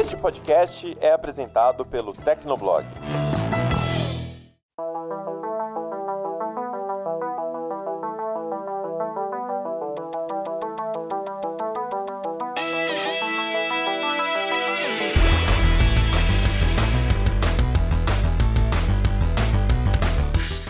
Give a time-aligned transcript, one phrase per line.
[0.00, 2.86] Este podcast é apresentado pelo Tecnoblog.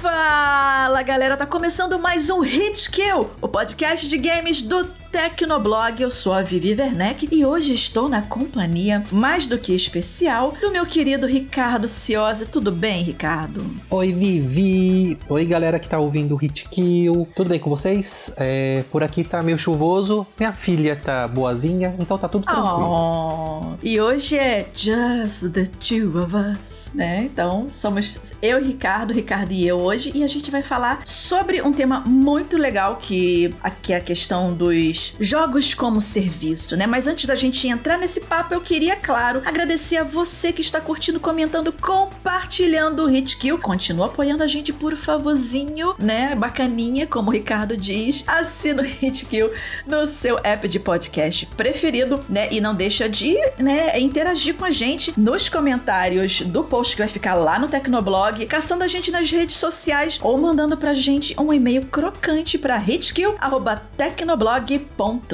[0.00, 6.02] Fala galera, tá começando mais um Hit Kill, o podcast de games do Tecnoblog.
[6.02, 10.70] Eu sou a Vivi Werneck e hoje estou na companhia mais do que especial do
[10.70, 12.46] meu querido Ricardo Ciosi.
[12.46, 13.64] Tudo bem, Ricardo?
[13.90, 15.18] Oi, Vivi.
[15.28, 17.26] Oi, galera que tá ouvindo o Hit Kill.
[17.34, 18.34] Tudo bem com vocês?
[18.36, 20.26] É, por aqui tá meio chuvoso.
[20.38, 22.88] Minha filha tá boazinha, então tá tudo tranquilo.
[22.90, 27.24] Oh, e hoje é Just the Two of Us, né?
[27.24, 31.62] Então somos eu e Ricardo, Ricardo e eu hoje, e a gente vai falar sobre
[31.62, 36.86] um tema muito legal que aqui é a questão dos jogos como serviço, né?
[36.86, 40.80] Mas antes da gente entrar nesse papo, eu queria, claro, agradecer a você que está
[40.80, 43.58] curtindo, comentando, compartilhando o Hitkill.
[43.58, 46.34] Continua apoiando a gente, por favorzinho, né?
[46.34, 48.24] Bacaninha, como o Ricardo diz.
[48.26, 49.50] Assina o Hitkill
[49.86, 52.48] no seu app de podcast preferido, né?
[52.50, 57.08] E não deixa de, né, interagir com a gente nos comentários do post que vai
[57.08, 61.52] ficar lá no Tecnoblog, caçando a gente nas redes sociais ou mandando pra gente um
[61.52, 64.86] e-mail crocante para hitkill@tecnoblog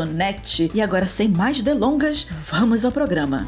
[0.04, 0.70] net.
[0.74, 3.46] E agora, sem mais delongas, vamos ao programa.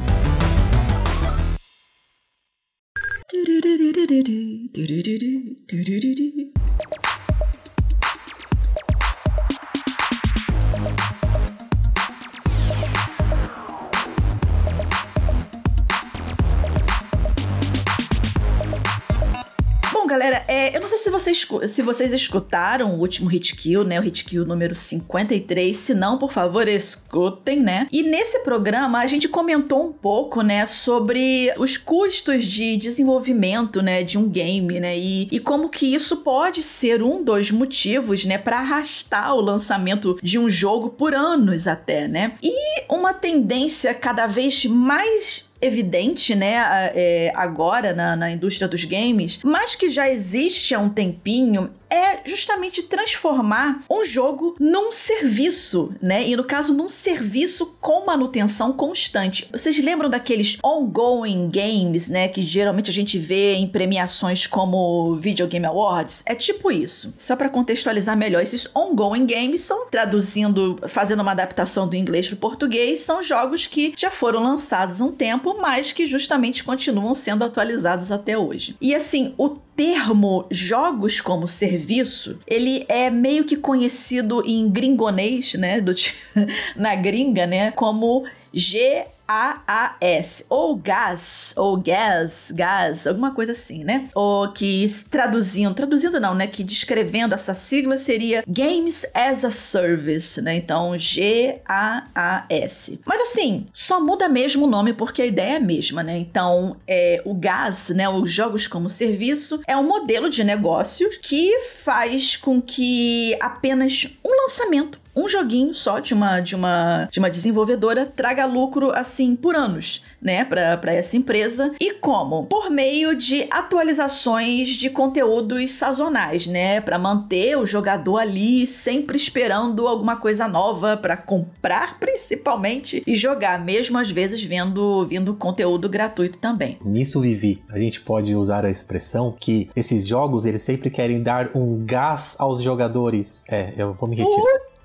[20.47, 23.99] É, eu não sei se vocês, se vocês escutaram o último Hit Kill, né?
[23.99, 25.75] O Hit Kill número 53.
[25.75, 27.87] Se não, por favor, escutem, né?
[27.91, 34.03] E nesse programa a gente comentou um pouco, né, sobre os custos de desenvolvimento, né,
[34.03, 34.97] de um game, né?
[34.97, 40.17] E, e como que isso pode ser um dos motivos, né, para arrastar o lançamento
[40.21, 42.33] de um jogo por anos até, né?
[42.41, 46.55] E uma tendência cada vez mais evidente, né,
[46.93, 52.19] é, agora na, na indústria dos games, mas que já existe há um tempinho, é
[52.25, 56.27] justamente transformar um jogo num serviço, né?
[56.27, 59.47] E no caso, num serviço com manutenção constante.
[59.51, 62.27] Vocês lembram daqueles ongoing games, né?
[62.27, 66.23] Que geralmente a gente vê em premiações como Video Game Awards?
[66.25, 67.13] É tipo isso.
[67.15, 72.37] Só para contextualizar melhor, esses ongoing games são, traduzindo, fazendo uma adaptação do inglês para
[72.37, 77.43] português, são jogos que já foram lançados há um tempo, mas que justamente continuam sendo
[77.43, 78.75] atualizados até hoje.
[78.81, 85.79] E assim, o termo jogos como serviço, ele é meio que conhecido em gringonês, né,
[85.79, 85.93] do,
[86.75, 94.09] na gringa, né, como G a-A-S, ou gas, ou gas, gas, alguma coisa assim, né?
[94.15, 96.47] Ou que traduzindo, traduzindo não, né?
[96.47, 100.55] Que descrevendo essa sigla seria Games as a Service, né?
[100.55, 102.99] Então, G-A-A-S.
[103.05, 106.17] Mas assim, só muda mesmo o nome porque a ideia é a mesma, né?
[106.17, 108.07] Então, é, o gas, né?
[108.07, 114.41] Os jogos como serviço, é um modelo de negócio que faz com que apenas um
[114.41, 119.55] lançamento um joguinho só de uma, de uma, de uma desenvolvedora traga lucro assim por
[119.55, 121.73] anos, né, para essa empresa.
[121.81, 122.45] E como?
[122.45, 129.87] Por meio de atualizações de conteúdos sazonais, né, para manter o jogador ali sempre esperando
[129.87, 136.37] alguma coisa nova para comprar, principalmente, e jogar, mesmo às vezes vendo, vendo conteúdo gratuito
[136.37, 136.77] também.
[136.85, 141.49] Nisso, Vivi, a gente pode usar a expressão que esses jogos eles sempre querem dar
[141.55, 143.43] um gás aos jogadores.
[143.47, 144.76] É, eu vou me retirar.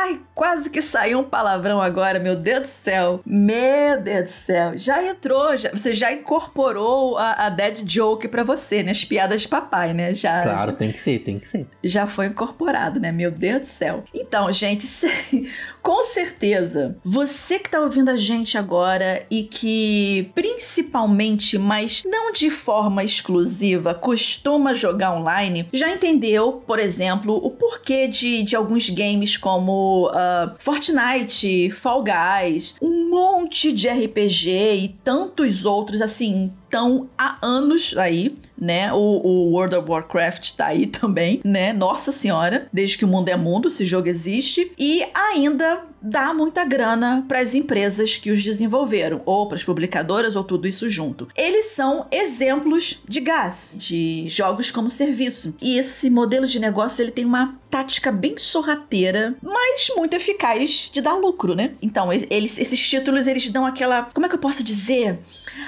[0.00, 3.20] Ai, quase que saiu um palavrão agora, meu Deus do céu.
[3.26, 4.72] Meu Deus do céu.
[4.76, 8.92] Já entrou, já, você já incorporou a, a dead joke para você, né?
[8.92, 10.14] As piadas de papai, né?
[10.14, 11.66] Já, claro, já, tem que ser, tem que ser.
[11.82, 13.10] Já foi incorporado, né?
[13.10, 14.04] Meu Deus do céu.
[14.14, 14.86] Então, gente,
[15.88, 22.50] com certeza, você que tá ouvindo a gente agora e que principalmente, mas não de
[22.50, 29.38] forma exclusiva, costuma jogar online, já entendeu, por exemplo, o porquê de, de alguns games
[29.38, 37.38] como uh, Fortnite, Fall Guys, um monte de RPG e tantos outros, assim, estão há
[37.42, 38.92] anos aí, né?
[38.92, 41.72] O, o, World of Warcraft tá aí também, né?
[41.72, 44.70] Nossa senhora, desde que o mundo é mundo, esse jogo existe.
[44.78, 50.36] E ainda dá muita grana para as empresas que os desenvolveram, ou para as publicadoras,
[50.36, 51.28] ou tudo isso junto.
[51.36, 55.54] Eles são exemplos de gás, de jogos como serviço.
[55.60, 61.00] E esse modelo de negócio ele tem uma tática bem sorrateira, mas muito eficaz de
[61.00, 61.72] dar lucro, né?
[61.82, 65.18] Então, eles, esses títulos eles dão aquela, como é que eu posso dizer?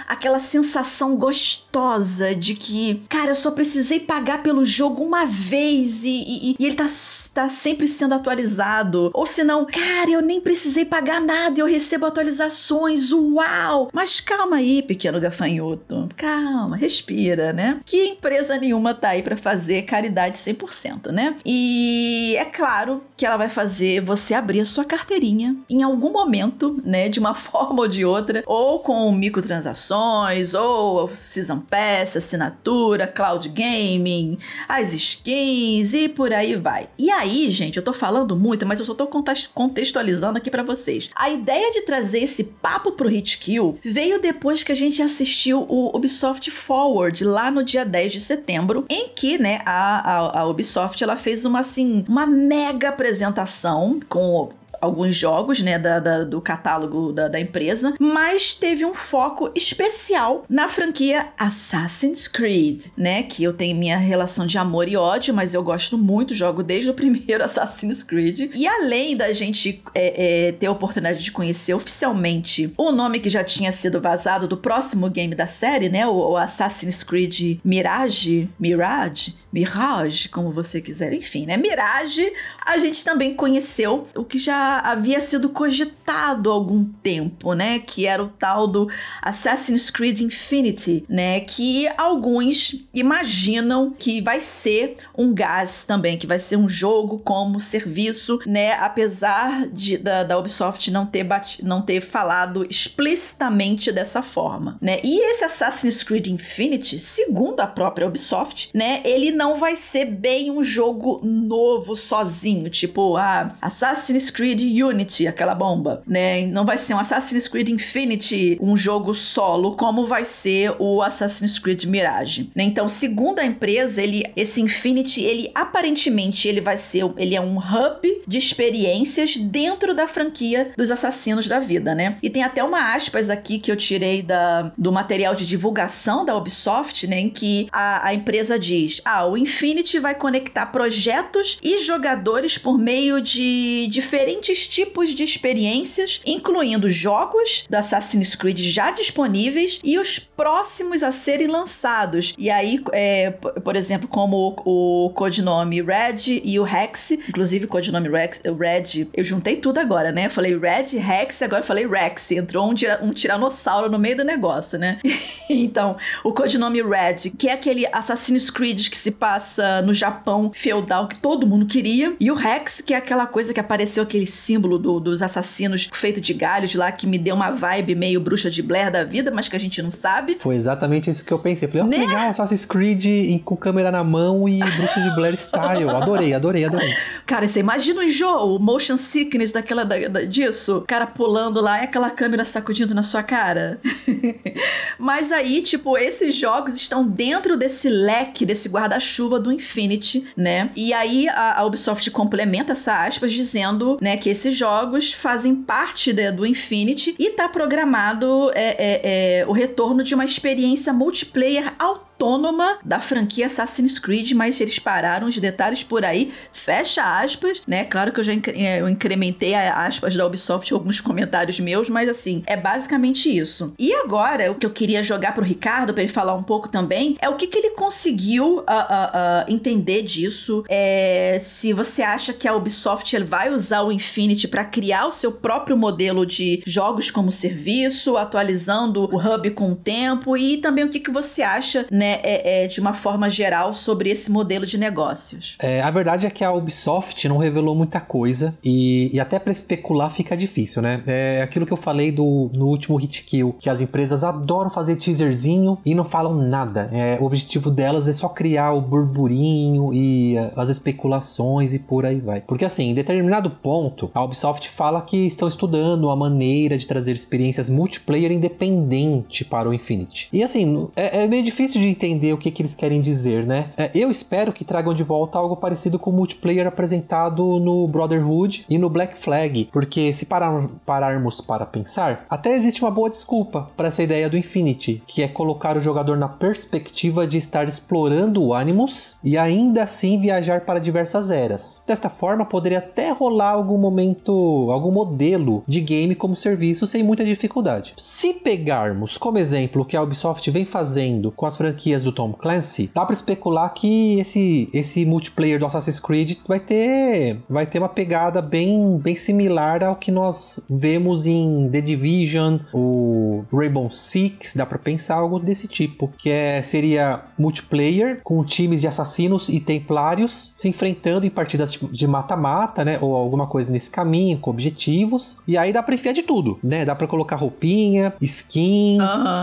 [0.09, 6.09] Aquela sensação gostosa de que, cara, eu só precisei pagar pelo jogo uma vez e,
[6.09, 6.87] e, e ele tá,
[7.33, 9.11] tá sempre sendo atualizado.
[9.15, 13.89] Ou se não, cara, eu nem precisei pagar nada e eu recebo atualizações, uau!
[13.93, 16.09] Mas calma aí, pequeno gafanhoto.
[16.17, 17.81] Calma, respira, né?
[17.85, 21.37] Que empresa nenhuma tá aí para fazer caridade 100%, né?
[21.45, 26.81] E é claro que ela vai fazer você abrir a sua carteirinha em algum momento,
[26.85, 33.49] né, de uma forma ou de outra, ou com microtransações, ou Season Pass, assinatura, cloud
[33.51, 34.39] gaming,
[34.69, 36.89] as skins e por aí vai.
[36.99, 37.11] E
[37.51, 39.07] gente, eu tô falando muito, mas eu só tô
[39.55, 41.11] contextualizando aqui para vocês.
[41.15, 45.95] A ideia de trazer esse papo pro Hitkill veio depois que a gente assistiu o
[45.97, 51.03] Ubisoft Forward lá no dia 10 de setembro, em que, né, a, a, a Ubisoft
[51.03, 54.49] ela fez uma assim, uma mega apresentação com
[54.81, 60.45] alguns jogos, né, da, da do catálogo da, da, empresa, mas teve um foco especial
[60.49, 65.55] na franquia Assassin's Creed, né, que eu tenho minha relação de amor e ódio, mas
[65.55, 68.51] eu gosto muito, jogo desde o primeiro Assassin's Creed.
[68.55, 73.29] E além da gente é, é, ter a oportunidade de conhecer oficialmente o nome que
[73.29, 78.49] já tinha sido vazado do próximo game da série, né, o, o Assassin's Creed Mirage,
[78.59, 81.57] Mirage, Mirage, como você quiser, enfim, né?
[81.57, 82.33] Mirage,
[82.65, 87.79] a gente também conheceu o que já havia sido cogitado há algum tempo, né?
[87.79, 88.89] Que era o tal do
[89.23, 91.41] Assassin's Creed Infinity, né?
[91.41, 97.61] Que alguns imaginam que vai ser um gás também, que vai ser um jogo como
[97.61, 98.73] serviço, né?
[98.75, 104.99] Apesar de, da, da Ubisoft não ter, bati, não ter falado explicitamente dessa forma, né?
[105.03, 109.01] E esse Assassin's Creed Infinity, segundo a própria Ubisoft, né?
[109.05, 115.55] Ele não vai ser bem um jogo novo sozinho, tipo ah, Assassin's Creed Unity, aquela
[115.55, 116.47] bomba, né?
[116.47, 121.59] Não vai ser um Assassin's Creed Infinity, um jogo solo, como vai ser o Assassin's
[121.59, 122.51] Creed Mirage.
[122.55, 122.65] Né?
[122.65, 127.59] Então, segundo a empresa, ele, esse Infinity, ele aparentemente ele vai ser, ele é um
[127.59, 132.17] hub de experiências dentro da franquia dos assassinos da vida, né?
[132.23, 136.37] E tem até uma aspas aqui que eu tirei da, do material de divulgação da
[136.37, 137.21] Ubisoft, né?
[137.21, 142.79] Em que a, a empresa diz: ah, o Infinity vai conectar projetos e jogadores por
[142.79, 150.19] meio de diferentes tipos de experiências, incluindo jogos do Assassin's Creed já disponíveis e os
[150.19, 152.35] próximos a serem lançados.
[152.39, 157.69] E aí, é, por exemplo, como o, o codinome Red e o Rex, inclusive o
[157.69, 160.29] codinome Rex, Red, eu juntei tudo agora, né?
[160.29, 162.31] Falei Red, Rex, agora falei Rex.
[162.33, 164.99] Entrou um, um tiranossauro no meio do negócio, né?
[165.49, 171.09] então, o codinome Red, que é aquele Assassin's Creed que se passa no Japão feudal
[171.09, 172.15] que todo mundo queria.
[172.19, 176.21] E o Rex, que é aquela coisa que apareceu, aquele símbolo do, dos assassinos feito
[176.21, 179.49] de galhos lá, que me deu uma vibe meio bruxa de Blair da vida, mas
[179.49, 180.37] que a gente não sabe.
[180.39, 181.69] Foi exatamente isso que eu pensei.
[181.69, 181.99] Falei, ó, oh, né?
[181.99, 185.89] legal, Assassin's Creed em, com câmera na mão e bruxa de Blair style.
[185.91, 186.95] Adorei, adorei, adorei.
[187.27, 190.79] Cara, você imagina o enjoo, o motion sickness daquela, da, da, disso?
[190.79, 193.79] O cara pulando lá e aquela câmera sacudindo na sua cara.
[194.99, 200.71] mas aí, tipo, esses jogos estão dentro desse leque, desse guarda-chuva do Infinity, né?
[200.75, 206.13] E aí a, a, Ubisoft complementa essa aspas dizendo, né, que esses jogos fazem parte
[206.13, 211.75] de, do Infinity e tá programado é, é, é, o retorno de uma experiência multiplayer
[212.21, 217.85] autônoma da franquia Assassin's Creed, mas eles pararam os detalhes por aí, fecha aspas, né?
[217.85, 222.09] Claro que eu já incre eu incrementei aspas da Ubisoft em alguns comentários meus, mas
[222.09, 223.73] assim, é basicamente isso.
[223.79, 227.17] E agora, o que eu queria jogar pro Ricardo, para ele falar um pouco também,
[227.21, 230.65] é o que, que ele conseguiu uh, uh, uh, entender disso.
[230.69, 235.33] É, se você acha que a Ubisoft vai usar o Infinity para criar o seu
[235.33, 240.89] próprio modelo de jogos como serviço, atualizando o hub com o tempo, e também o
[240.89, 242.10] que, que você acha, né?
[242.11, 245.57] Né, é, é, de uma forma geral sobre esse modelo de negócios?
[245.63, 249.53] É, a verdade é que a Ubisoft não revelou muita coisa e, e até para
[249.53, 251.03] especular fica difícil, né?
[251.07, 254.97] É aquilo que eu falei do, no último Hit Kill, que as empresas adoram fazer
[254.97, 256.91] teaserzinho e não falam nada.
[256.93, 262.21] É, o objetivo delas é só criar o burburinho e as especulações e por aí
[262.21, 262.41] vai.
[262.41, 267.13] Porque assim, em determinado ponto, a Ubisoft fala que estão estudando a maneira de trazer
[267.13, 270.29] experiências multiplayer independente para o Infinity.
[270.33, 273.71] E assim, é, é meio difícil de entender o que, que eles querem dizer, né?
[273.77, 278.65] É, eu espero que tragam de volta algo parecido com o multiplayer apresentado no Brotherhood
[278.69, 283.71] e no Black Flag, porque se parar, pararmos para pensar, até existe uma boa desculpa
[283.77, 288.43] para essa ideia do Infinity, que é colocar o jogador na perspectiva de estar explorando
[288.43, 291.85] o Animus e ainda assim viajar para diversas eras.
[291.87, 297.25] Desta forma, poderia até rolar algum momento, algum modelo de game como serviço sem muita
[297.25, 297.93] dificuldade.
[297.97, 302.33] Se pegarmos como exemplo o que a Ubisoft vem fazendo com as franquias do Tom
[302.33, 307.79] Clancy, dá para especular que esse, esse multiplayer do Assassin's Creed vai ter, vai ter
[307.79, 314.55] uma pegada bem, bem similar ao que nós vemos em The Division, o Rainbow Six,
[314.57, 319.61] dá para pensar algo desse tipo, que é, seria multiplayer com times de assassinos e
[319.61, 325.39] templários se enfrentando em partidas de mata-mata, né, ou alguma coisa nesse caminho, com objetivos,
[325.47, 328.99] e aí dá pra enfiar de tudo, né, dá pra colocar roupinha, skin,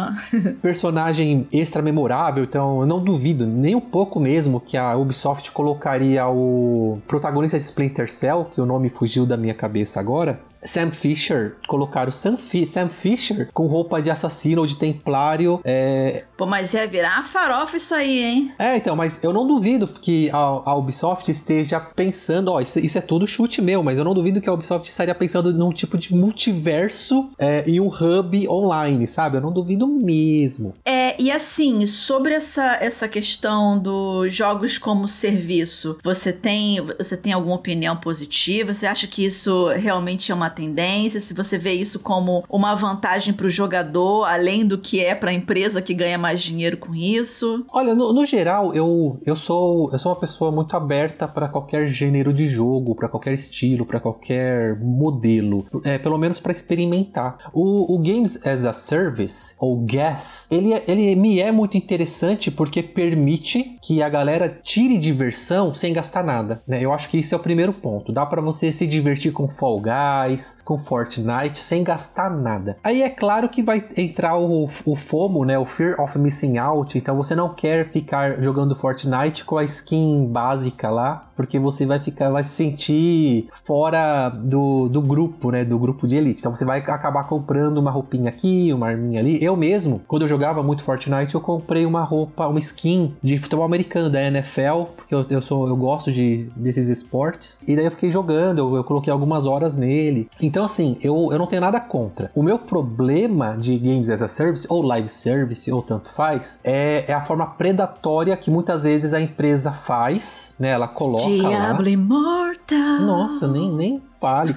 [0.61, 6.27] personagem extra memorável, então eu não duvido nem um pouco mesmo que a Ubisoft colocaria
[6.27, 11.55] o protagonista de Splinter Cell, que o nome fugiu da minha cabeça agora, Sam Fisher,
[11.67, 15.59] colocaram Sam, Fi Sam Fisher com roupa de assassino ou de templário.
[15.63, 16.23] É...
[16.35, 18.51] Pô, mas ia virar farofa isso aí, hein?
[18.59, 22.97] É, então, mas eu não duvido que a, a Ubisoft esteja pensando, ó, isso, isso,
[22.97, 25.97] é tudo chute meu, mas eu não duvido que a Ubisoft estaria pensando num tipo
[25.97, 29.37] de multiverso é, e um hub online, sabe?
[29.37, 30.73] Eu não duvido mesmo.
[30.85, 37.33] É, e assim, sobre essa, essa questão dos jogos como serviço, você tem, você tem
[37.33, 38.73] alguma opinião positiva?
[38.73, 43.33] Você acha que isso realmente é uma tendência, se você vê isso como uma vantagem
[43.33, 46.93] para o jogador, além do que é para a empresa que ganha mais dinheiro com
[46.93, 47.65] isso?
[47.71, 51.87] Olha, no, no, geral, eu, eu, sou, eu sou uma pessoa muito aberta para qualquer
[51.87, 57.37] gênero de jogo, para qualquer estilo, para qualquer modelo, é, pelo menos para experimentar.
[57.53, 62.51] O, o, Games as a Service, ou GAS, ele, é, ele me é muito interessante
[62.51, 66.61] porque permite que a galera tire diversão sem gastar nada.
[66.67, 66.81] Né?
[66.81, 68.11] Eu acho que isso é o primeiro ponto.
[68.11, 72.77] Dá para você se divertir com Fall Guys, com Fortnite sem gastar nada.
[72.83, 75.57] Aí é claro que vai entrar o, o FOMO, né?
[75.57, 76.97] O Fear of Missing Out.
[76.97, 81.99] Então você não quer ficar jogando Fortnite com a skin básica lá, porque você vai
[81.99, 85.63] ficar, vai se sentir fora do, do grupo, né?
[85.63, 86.41] Do grupo de elite.
[86.41, 89.41] Então você vai acabar comprando uma roupinha aqui, uma arminha ali.
[89.41, 93.63] Eu mesmo, quando eu jogava muito Fortnite, eu comprei uma roupa, uma skin de futebol
[93.63, 97.61] americano da NFL, porque eu, eu sou, eu gosto de desses esportes.
[97.67, 100.27] E daí eu fiquei jogando, eu, eu coloquei algumas horas nele.
[100.41, 102.31] Então, assim, eu, eu não tenho nada contra.
[102.33, 107.05] O meu problema de Games as a Service, ou Live Service, ou tanto faz, é,
[107.07, 110.69] é a forma predatória que muitas vezes a empresa faz, né?
[110.69, 111.26] Ela coloca.
[111.27, 111.89] Diablo lá.
[111.89, 113.01] Imortal.
[113.01, 114.55] Nossa, nem, nem fale.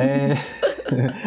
[0.00, 0.34] é,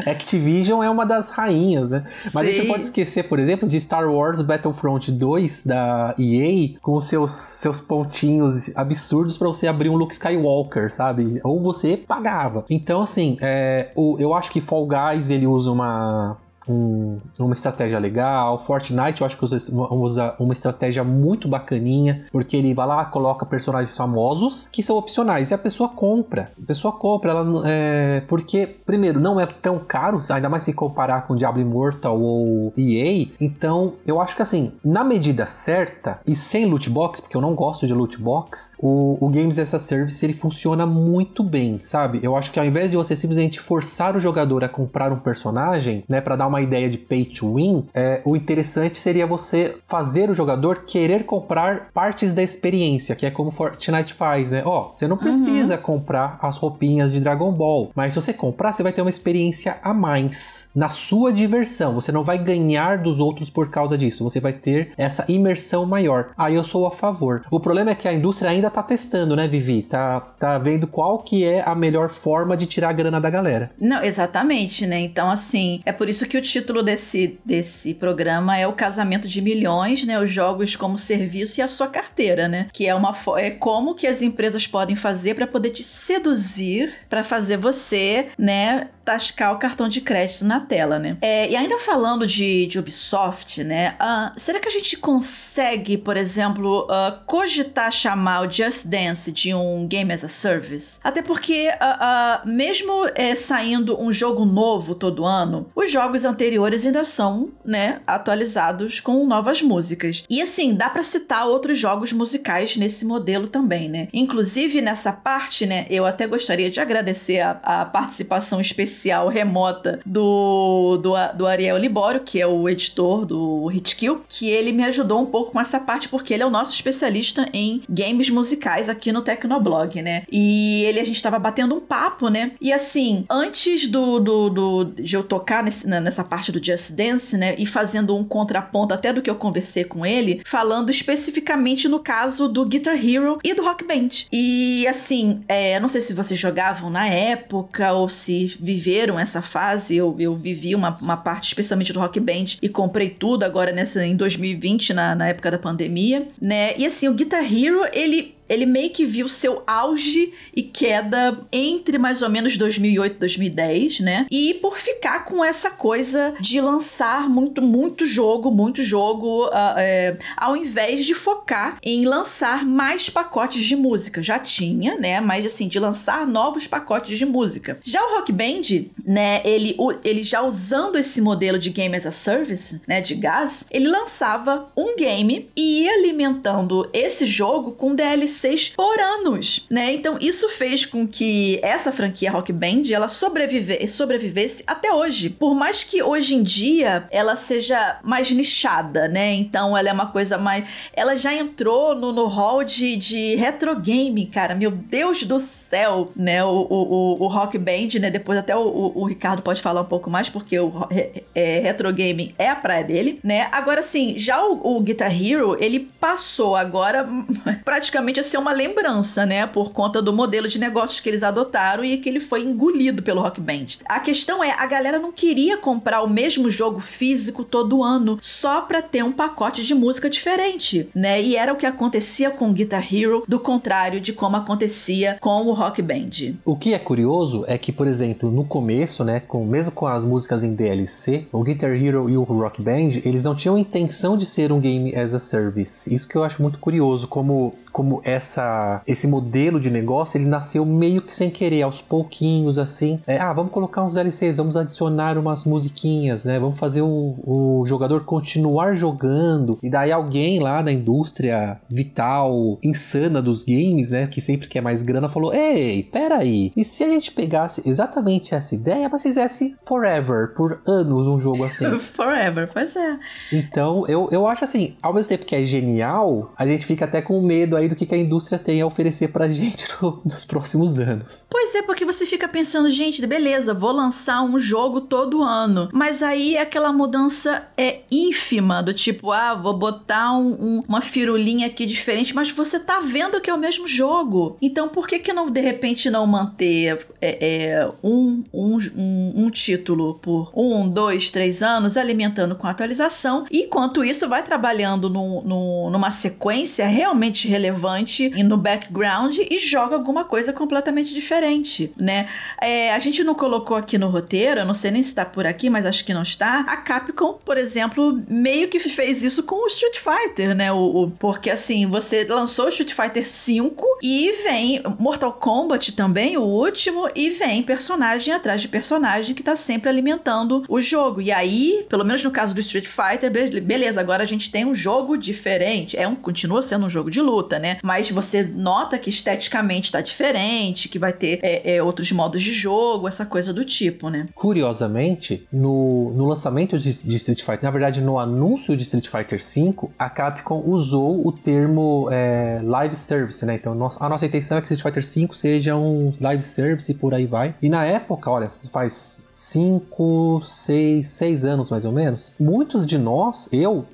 [0.09, 2.03] Activision é uma das rainhas, né?
[2.33, 2.53] Mas Sim.
[2.53, 7.31] a gente pode esquecer, por exemplo, de Star Wars Battlefront 2 da EA com seus,
[7.31, 11.39] seus pontinhos absurdos para você abrir um Luke Skywalker, sabe?
[11.43, 12.65] Ou você pagava.
[12.69, 16.37] Então, assim, é, o, eu acho que Fall Guys ele usa uma
[16.69, 18.59] um, uma estratégia legal.
[18.59, 23.95] Fortnite eu acho que usa, uma estratégia muito bacaninha, porque ele vai lá, coloca personagens
[23.95, 26.51] famosos que são opcionais e a pessoa compra.
[26.61, 31.27] A pessoa compra, ela é, porque, primeiro, não é tão caro, ainda mais se comparar
[31.27, 33.27] com Diablo Immortal ou EA.
[33.39, 37.55] Então, eu acho que assim, na medida certa e sem loot box, porque eu não
[37.55, 42.19] gosto de loot box, o, o Games as a Service ele funciona muito bem, sabe?
[42.21, 46.03] Eu acho que ao invés de você simplesmente forçar o jogador a comprar um personagem,
[46.09, 49.77] né, para dar uma uma ideia de pay to win, é, o interessante seria você
[49.87, 54.63] fazer o jogador querer comprar partes da experiência, que é como Fortnite faz, né?
[54.65, 55.81] Ó, você não precisa uhum.
[55.81, 59.77] comprar as roupinhas de Dragon Ball, mas se você comprar, você vai ter uma experiência
[59.83, 61.93] a mais na sua diversão.
[61.93, 66.29] Você não vai ganhar dos outros por causa disso, você vai ter essa imersão maior.
[66.37, 67.43] Aí eu sou a favor.
[67.51, 69.83] O problema é que a indústria ainda tá testando, né, Vivi?
[69.83, 73.71] Tá, tá vendo qual que é a melhor forma de tirar a grana da galera.
[73.79, 74.99] Não, exatamente, né?
[74.99, 79.41] Então, assim, é por isso que o título desse, desse programa é o casamento de
[79.41, 80.19] milhões, né?
[80.19, 82.67] Os jogos como serviço e a sua carteira, né?
[82.73, 87.23] Que é uma é como que as empresas podem fazer para poder te seduzir, para
[87.23, 91.15] fazer você, né, tascar o cartão de crédito na tela, né?
[91.21, 93.95] É, e ainda falando de, de Ubisoft, né?
[94.01, 99.53] Uh, será que a gente consegue, por exemplo, uh, cogitar chamar o Just Dance de
[99.53, 100.99] um Game as a Service?
[101.01, 107.05] Até porque, uh, mesmo é, saindo um jogo novo todo ano, os jogos anteriores ainda
[107.05, 110.25] são, né, atualizados com novas músicas.
[110.29, 114.09] E assim, dá para citar outros jogos musicais nesse modelo também, né?
[114.11, 119.99] Inclusive, nessa parte, né, eu até gostaria de agradecer a, a participação especial oficial remota
[120.05, 125.21] do, do, do Ariel Libório, que é o editor do Hitkill, que ele me ajudou
[125.21, 129.11] um pouco com essa parte, porque ele é o nosso especialista em games musicais aqui
[129.11, 130.23] no Tecnoblog, né?
[130.31, 132.51] E ele, a gente tava batendo um papo, né?
[132.59, 137.37] E assim, antes do, do, do de eu tocar nesse, nessa parte do Just Dance,
[137.37, 137.55] né?
[137.57, 142.47] E fazendo um contraponto até do que eu conversei com ele, falando especificamente no caso
[142.47, 144.09] do Guitar Hero e do Rock Band.
[144.31, 148.86] E assim, é, não sei se vocês jogavam na época ou se viveram
[149.19, 149.97] essa fase.
[149.97, 154.05] Eu, eu vivi uma, uma parte, especialmente do Rock Band, e comprei tudo agora nessa,
[154.05, 156.77] em 2020, na, na época da pandemia, né?
[156.77, 161.97] E assim, o Guitar Hero, ele ele meio que viu seu auge e queda entre
[161.97, 164.27] mais ou menos 2008 e 2010, né?
[164.31, 170.17] E por ficar com essa coisa de lançar muito, muito jogo, muito jogo, uh, é,
[170.35, 174.23] ao invés de focar em lançar mais pacotes de música.
[174.23, 175.19] Já tinha, né?
[175.19, 177.79] Mas assim, de lançar novos pacotes de música.
[177.83, 179.41] Já o Rock Band, né?
[179.43, 183.01] Ele, ele já usando esse modelo de Game as a Service, né?
[183.01, 188.99] De gás, ele lançava um game e ia alimentando esse jogo com DLC DLCs por
[188.99, 189.93] anos, né?
[189.93, 195.29] Então isso fez com que essa franquia Rock Band ela sobrevive, sobrevivesse até hoje.
[195.29, 199.33] Por mais que hoje em dia ela seja mais nichada, né?
[199.33, 200.65] Então ela é uma coisa mais.
[200.93, 204.53] Ela já entrou no, no hall de, de retro game, cara.
[204.53, 206.43] Meu Deus do céu, né?
[206.43, 208.09] O, o, o Rock Band, né?
[208.09, 211.91] Depois até o, o, Ricardo pode falar um pouco mais, porque o é, é, retro
[211.91, 213.47] game é a praia dele, né?
[213.51, 217.07] Agora sim, já o, o Guitar Hero, ele passou agora
[217.65, 219.47] praticamente ser uma lembrança, né?
[219.47, 223.21] Por conta do modelo de negócios que eles adotaram e que ele foi engolido pelo
[223.21, 223.65] Rock Band.
[223.85, 228.61] A questão é, a galera não queria comprar o mesmo jogo físico todo ano só
[228.61, 231.21] pra ter um pacote de música diferente, né?
[231.21, 235.53] E era o que acontecia com Guitar Hero, do contrário de como acontecia com o
[235.53, 236.35] Rock Band.
[236.45, 240.03] O que é curioso é que, por exemplo, no começo, né, com, mesmo com as
[240.03, 244.25] músicas em DLC, o Guitar Hero e o Rock Band, eles não tinham intenção de
[244.25, 245.93] ser um game as a service.
[245.93, 250.65] Isso que eu acho muito curioso, como como essa esse modelo de negócio ele nasceu
[250.65, 252.99] meio que sem querer, aos pouquinhos assim.
[253.07, 256.39] É, ah, vamos colocar uns DLCs, vamos adicionar umas musiquinhas, né?
[256.39, 259.57] Vamos fazer o, o jogador continuar jogando.
[259.63, 264.07] E daí alguém lá da indústria vital, insana dos games, né?
[264.07, 268.55] Que sempre quer mais grana, falou: Ei, peraí, e se a gente pegasse exatamente essa
[268.55, 271.65] ideia, mas fizesse forever, por anos, um jogo assim?
[271.79, 272.97] forever, pois é.
[273.31, 277.01] Então, eu, eu acho assim, ao mesmo tempo que é genial, a gente fica até
[277.01, 280.25] com medo aí do que, que a indústria tem a oferecer pra gente no, nos
[280.25, 281.27] próximos anos.
[281.29, 285.69] Pois é, porque você fica pensando, gente, beleza, vou lançar um jogo todo ano.
[285.73, 291.47] Mas aí aquela mudança é ínfima, do tipo, ah, vou botar um, um, uma firulinha
[291.47, 294.37] aqui diferente, mas você tá vendo que é o mesmo jogo.
[294.41, 297.17] Então por que que não, de repente, não manter é,
[297.59, 303.83] é, um, um, um, um título por um, dois, três anos, alimentando com atualização, enquanto
[303.83, 310.03] isso vai trabalhando no, no, numa sequência realmente relevante relevante no background e joga alguma
[310.03, 312.07] coisa completamente diferente, né?
[312.41, 315.25] É, a gente não colocou aqui no roteiro, eu não sei nem se tá por
[315.25, 316.41] aqui, mas acho que não está.
[316.41, 320.51] A Capcom, por exemplo, meio que fez isso com o Street Fighter, né?
[320.51, 326.17] O, o porque assim, você lançou o Street Fighter 5 e vem Mortal Kombat também,
[326.17, 331.01] o último, e vem personagem atrás de personagem que tá sempre alimentando o jogo.
[331.01, 334.55] E aí, pelo menos no caso do Street Fighter, beleza, agora a gente tem um
[334.55, 335.77] jogo diferente.
[335.77, 337.57] É um, continua sendo um jogo de luta, né?
[337.63, 342.33] Mas você nota que esteticamente tá diferente, que vai ter é, é, outros modos de
[342.33, 344.07] jogo, essa coisa do tipo, né?
[344.13, 349.19] Curiosamente, no, no lançamento de, de Street Fighter, na verdade, no anúncio de Street Fighter
[349.19, 353.35] V, a Capcom usou o termo é, live service, né?
[353.35, 356.93] Então, a nossa intenção é que Street Fighter V seja um live service e por
[356.93, 357.35] aí vai.
[357.41, 363.29] E na época, olha, faz 5, 6, 6 anos mais ou menos, muitos de nós,
[363.31, 363.65] eu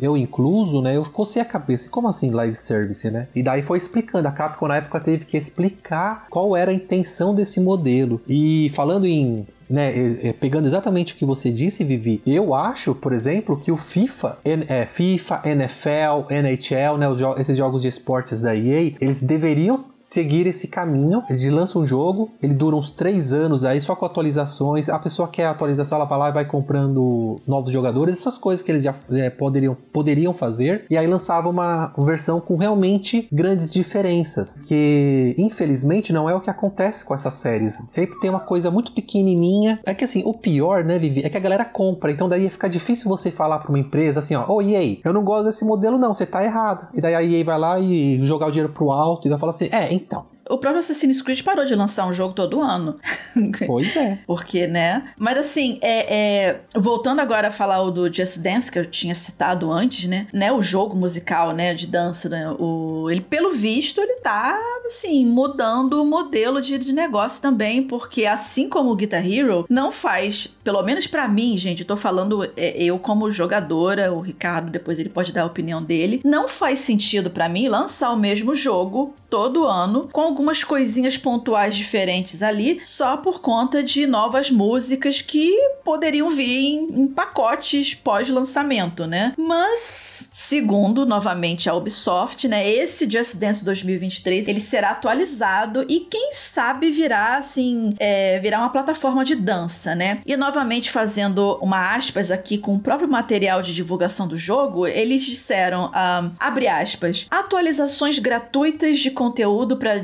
[0.00, 1.88] eu incluso, né, eu cocei a cabeça.
[1.88, 3.28] Como assim live service, né?
[3.34, 4.28] E daí foi explicando.
[4.28, 8.20] A Capcom na época teve que explicar qual era a intenção desse modelo.
[8.28, 13.56] E falando em né, pegando exatamente o que você disse, Vivi, eu acho, por exemplo,
[13.56, 17.06] que o FIFA, é, FIFA, NFL, NHL, né,
[17.38, 21.22] esses jogos de esportes da EA, eles deveriam seguir esse caminho.
[21.28, 24.88] Eles lançam um jogo, ele dura uns três anos aí, só com atualizações.
[24.88, 28.72] A pessoa quer atualização, ela vai lá e vai comprando novos jogadores, essas coisas que
[28.72, 30.84] eles já é, poderiam, poderiam fazer.
[30.90, 36.50] E aí lançava uma versão com realmente grandes diferenças, que infelizmente não é o que
[36.50, 37.84] acontece com essas séries.
[37.88, 39.80] Sempre tem uma coisa muito pequenininha.
[39.84, 42.68] É que assim, o pior, né, Vivi, é que a galera compra, então daí fica
[42.68, 45.64] difícil você falar para uma empresa assim, ó, ô oh, EA, eu não gosto desse
[45.64, 46.88] modelo não, você tá errado.
[46.92, 49.50] E daí a EA vai lá e jogar o dinheiro pro alto e vai falar
[49.52, 52.98] assim, é, então, o próprio Assassin's Creed parou de lançar um jogo todo ano.
[53.66, 54.18] Pois é.
[54.26, 55.10] Porque, né?
[55.16, 59.14] Mas assim, é, é, voltando agora a falar o do Just Dance, que eu tinha
[59.14, 60.26] citado antes, né?
[60.32, 60.52] né?
[60.52, 61.74] O jogo musical, né?
[61.74, 62.50] De dança, né?
[62.58, 68.26] O, ele, pelo visto, ele tá, assim, mudando o modelo de, de negócio também, porque
[68.26, 72.44] assim como o Guitar Hero, não faz, pelo menos para mim, gente, eu tô falando
[72.56, 76.80] é, eu como jogadora, o Ricardo depois ele pode dar a opinião dele, não faz
[76.80, 82.80] sentido para mim lançar o mesmo jogo todo ano, com algumas coisinhas pontuais diferentes ali,
[82.82, 89.34] só por conta de novas músicas que poderiam vir em, em pacotes pós-lançamento, né?
[89.38, 96.32] Mas, segundo novamente a Ubisoft, né, esse Just Dance 2023 ele será atualizado e quem
[96.32, 100.20] sabe virá assim, é, virar uma plataforma de dança, né?
[100.26, 105.22] E novamente fazendo uma aspas aqui com o próprio material de divulgação do jogo, eles
[105.22, 110.02] disseram, um, abre aspas, atualizações gratuitas de conteúdo para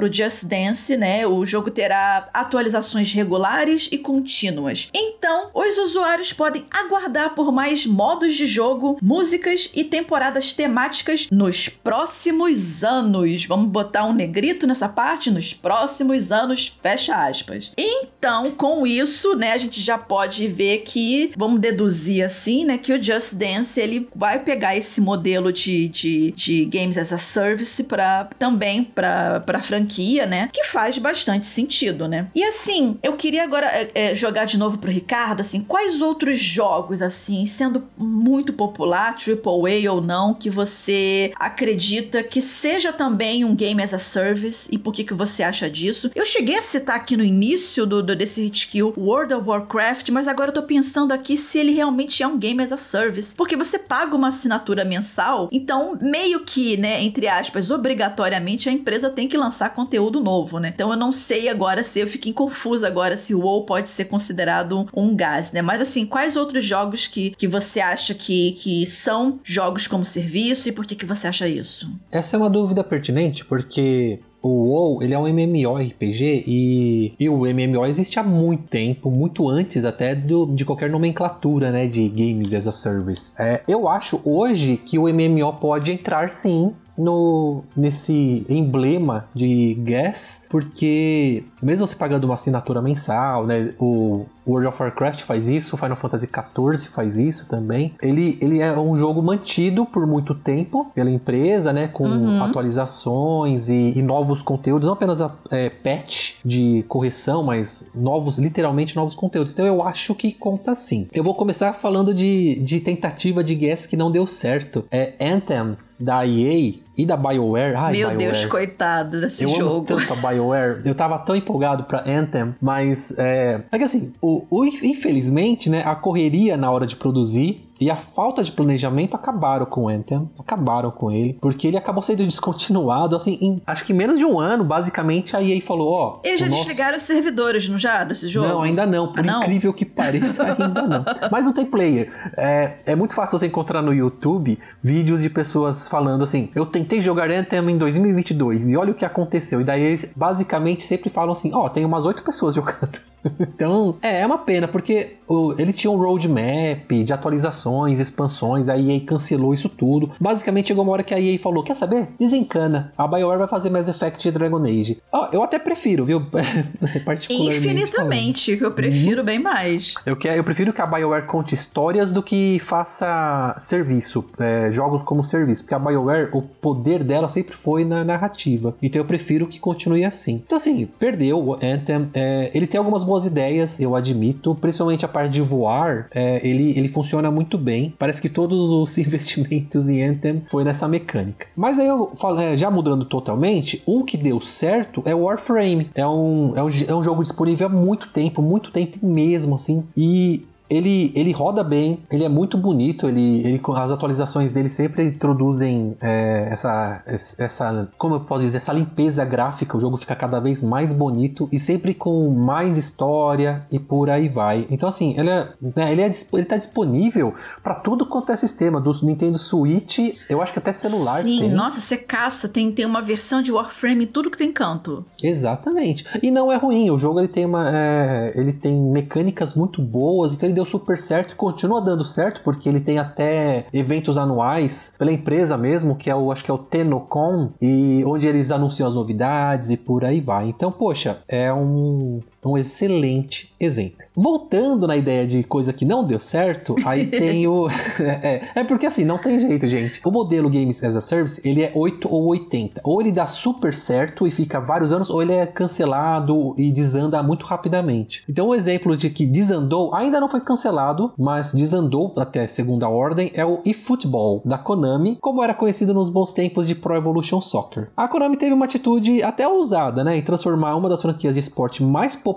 [0.00, 1.26] o Just Dance, né?
[1.26, 4.88] O jogo terá atualizações regulares e contínuas.
[4.92, 11.68] Então, os usuários podem aguardar por mais modos de jogo, músicas e temporadas temáticas nos
[11.68, 13.46] próximos anos.
[13.46, 15.30] Vamos botar um negrito nessa parte?
[15.30, 17.72] Nos próximos anos, fecha aspas.
[17.76, 22.92] Então, com isso, né, a gente já pode ver que, vamos deduzir assim, né, que
[22.92, 27.84] o Just Dance ele vai pegar esse modelo de, de, de games as a service
[27.84, 30.48] para também para a franquia, né?
[30.52, 32.28] Que faz bastante sentido, né?
[32.34, 36.40] E assim, eu queria agora é, é, jogar de novo pro Ricardo, assim, quais outros
[36.40, 43.54] jogos, assim, sendo muito popular, AAA ou não, que você acredita que seja também um
[43.54, 46.10] game as a service e por que, que você acha disso?
[46.14, 50.28] Eu cheguei a citar aqui no início do, do desse Hitkill World of Warcraft, mas
[50.28, 53.56] agora eu tô pensando aqui se ele realmente é um game as a service, porque
[53.56, 59.28] você paga uma assinatura mensal, então meio que, né, entre aspas, obrigatoriamente a empresa tem
[59.28, 60.72] que lançar conteúdo novo, né?
[60.74, 64.06] Então eu não sei agora se eu fiquei confusa agora se o WoW pode ser
[64.06, 65.62] considerado um gás, né?
[65.62, 70.68] Mas assim, quais outros jogos que, que você acha que, que são jogos como serviço
[70.68, 71.90] e por que, que você acha isso?
[72.10, 77.38] Essa é uma dúvida pertinente porque o WoW, ele é um MMORPG e, e o
[77.38, 82.52] MMO existe há muito tempo, muito antes até do, de qualquer nomenclatura, né, de Games
[82.52, 83.32] as a Service.
[83.38, 90.46] É, eu acho hoje que o MMO pode entrar sim no nesse emblema de gas,
[90.50, 95.96] porque mesmo você pagando uma assinatura mensal, né, o World of Warcraft faz isso, Final
[95.96, 97.94] Fantasy XIV faz isso também.
[98.02, 102.42] Ele, ele é um jogo mantido por muito tempo pela empresa, né, com uhum.
[102.42, 108.96] atualizações e, e, novos conteúdos, não apenas a é, patch de correção, mas novos, literalmente
[108.96, 109.52] novos conteúdos.
[109.52, 111.08] Então eu acho que conta sim.
[111.12, 114.84] Eu vou começar falando de, de tentativa de gas que não deu certo.
[114.90, 117.74] É Anthem da EA e da BioWare.
[117.74, 118.18] Ai, Meu BioWare.
[118.18, 119.92] Deus, coitado desse eu jogo.
[119.92, 120.82] Amo tanto a BioWare.
[120.84, 125.82] Eu tava tão empolgado pra Anthem, mas é, é que assim, o, o, infelizmente, né,
[125.84, 130.30] a correria na hora de produzir e a falta de planejamento acabaram com o Anthem,
[130.38, 134.38] acabaram com ele, porque ele acabou sendo descontinuado, assim, em acho que menos de um
[134.38, 136.20] ano, basicamente, a EA falou, ó...
[136.22, 136.64] Eles já nosso...
[136.64, 138.46] desligaram os servidores, não já, desse jogo?
[138.46, 139.76] Não, ainda não, por ah, incrível não?
[139.76, 141.04] que pareça, ainda não.
[141.30, 142.08] Mas não tem player.
[142.36, 147.02] É, é muito fácil você encontrar no YouTube vídeos de pessoas falando assim, eu tentei
[147.02, 149.60] jogar Anthem em 2022 e olha o que aconteceu.
[149.60, 153.11] E daí, basicamente, sempre falam assim, ó, oh, tem umas oito pessoas jogando.
[153.40, 158.76] Então, é, é uma pena, porque o, ele tinha um roadmap de atualizações, expansões, a
[158.76, 160.10] EA cancelou isso tudo.
[160.20, 162.08] Basicamente, chegou uma hora que a EA falou: Quer saber?
[162.18, 162.92] Desencana.
[162.96, 164.98] A BioWare vai fazer Mass Effect e Dragon Age.
[165.12, 166.20] Oh, eu até prefiro, viu?
[167.04, 167.58] Particularmente.
[167.58, 169.26] Infinitamente, que eu prefiro uhum.
[169.26, 169.94] bem mais.
[170.04, 175.02] Eu, quero, eu prefiro que a BioWare conte histórias do que faça serviço, é, jogos
[175.02, 175.62] como serviço.
[175.62, 178.74] Porque a BioWare, o poder dela sempre foi na narrativa.
[178.82, 180.42] Então eu prefiro que continue assim.
[180.44, 182.10] Então, assim, perdeu o Anthem.
[182.14, 186.70] É, ele tem algumas boas ideias, eu admito, principalmente a parte de voar, é, ele,
[186.70, 187.92] ele funciona muito bem.
[187.98, 191.46] Parece que todos os investimentos em Anthem foi nessa mecânica.
[191.54, 195.90] Mas aí eu falei, é, já mudando totalmente, um que deu certo é o Warframe.
[195.94, 199.84] É um, é um, é um jogo disponível há muito tempo, muito tempo mesmo, assim.
[199.94, 205.04] E ele, ele roda bem, ele é muito bonito, ele, ele as atualizações dele sempre
[205.04, 210.40] introduzem é, essa, essa, como eu posso dizer, essa limpeza gráfica, o jogo fica cada
[210.40, 214.66] vez mais bonito e sempre com mais história e por aí vai.
[214.70, 218.80] Então assim, ele é, né, ele, é, ele tá disponível para tudo quanto é sistema,
[218.80, 221.50] do Nintendo Switch, eu acho que até celular Sim, tem.
[221.50, 225.04] nossa, você caça, tem, tem uma versão de Warframe, tudo que tem canto.
[225.22, 226.06] Exatamente.
[226.22, 230.32] E não é ruim, o jogo ele tem uma, é, ele tem mecânicas muito boas,
[230.32, 234.94] então ele deu deu super certo, continua dando certo, porque ele tem até eventos anuais
[234.98, 238.88] pela empresa mesmo, que é o, acho que é o Tenocon, e onde eles anunciam
[238.88, 240.48] as novidades e por aí vai.
[240.48, 244.04] Então, poxa, é um, um excelente exemplo.
[244.14, 247.68] Voltando na ideia de coisa que não deu certo, aí tem o.
[248.00, 250.00] é, é, porque assim, não tem jeito, gente.
[250.04, 252.80] O modelo Games as a Service, ele é 8 ou 80.
[252.84, 257.22] Ou ele dá super certo e fica vários anos, ou ele é cancelado e desanda
[257.22, 258.24] muito rapidamente.
[258.28, 263.30] Então, o exemplo de que desandou, ainda não foi cancelado, mas desandou até segunda ordem,
[263.34, 267.90] é o eFootball, da Konami, como era conhecido nos bons tempos de Pro Evolution Soccer.
[267.96, 271.82] A Konami teve uma atitude até ousada, né, em transformar uma das franquias de esporte
[271.82, 272.31] mais populares,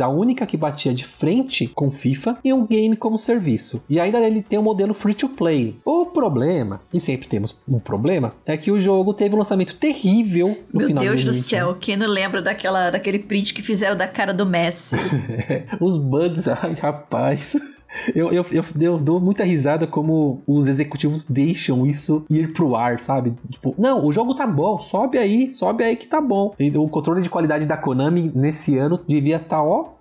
[0.00, 3.82] a única que batia de frente com FIFA, em um game como serviço.
[3.88, 5.76] E ainda ele tem um modelo free to play.
[5.84, 10.58] O problema, e sempre temos um problema, é que o jogo teve um lançamento terrível
[10.72, 11.48] no Meu final Deus de do 2021.
[11.48, 14.96] céu, quem não lembra daquela, daquele print que fizeram da cara do Messi?
[15.80, 17.56] Os bugs, ai rapaz.
[18.14, 23.00] Eu, eu, eu, eu dou muita risada como os executivos deixam isso ir pro ar,
[23.00, 23.34] sabe?
[23.50, 26.54] Tipo, não, o jogo tá bom, sobe aí, sobe aí que tá bom.
[26.58, 29.97] E o controle de qualidade da Konami nesse ano devia estar, tá, ó,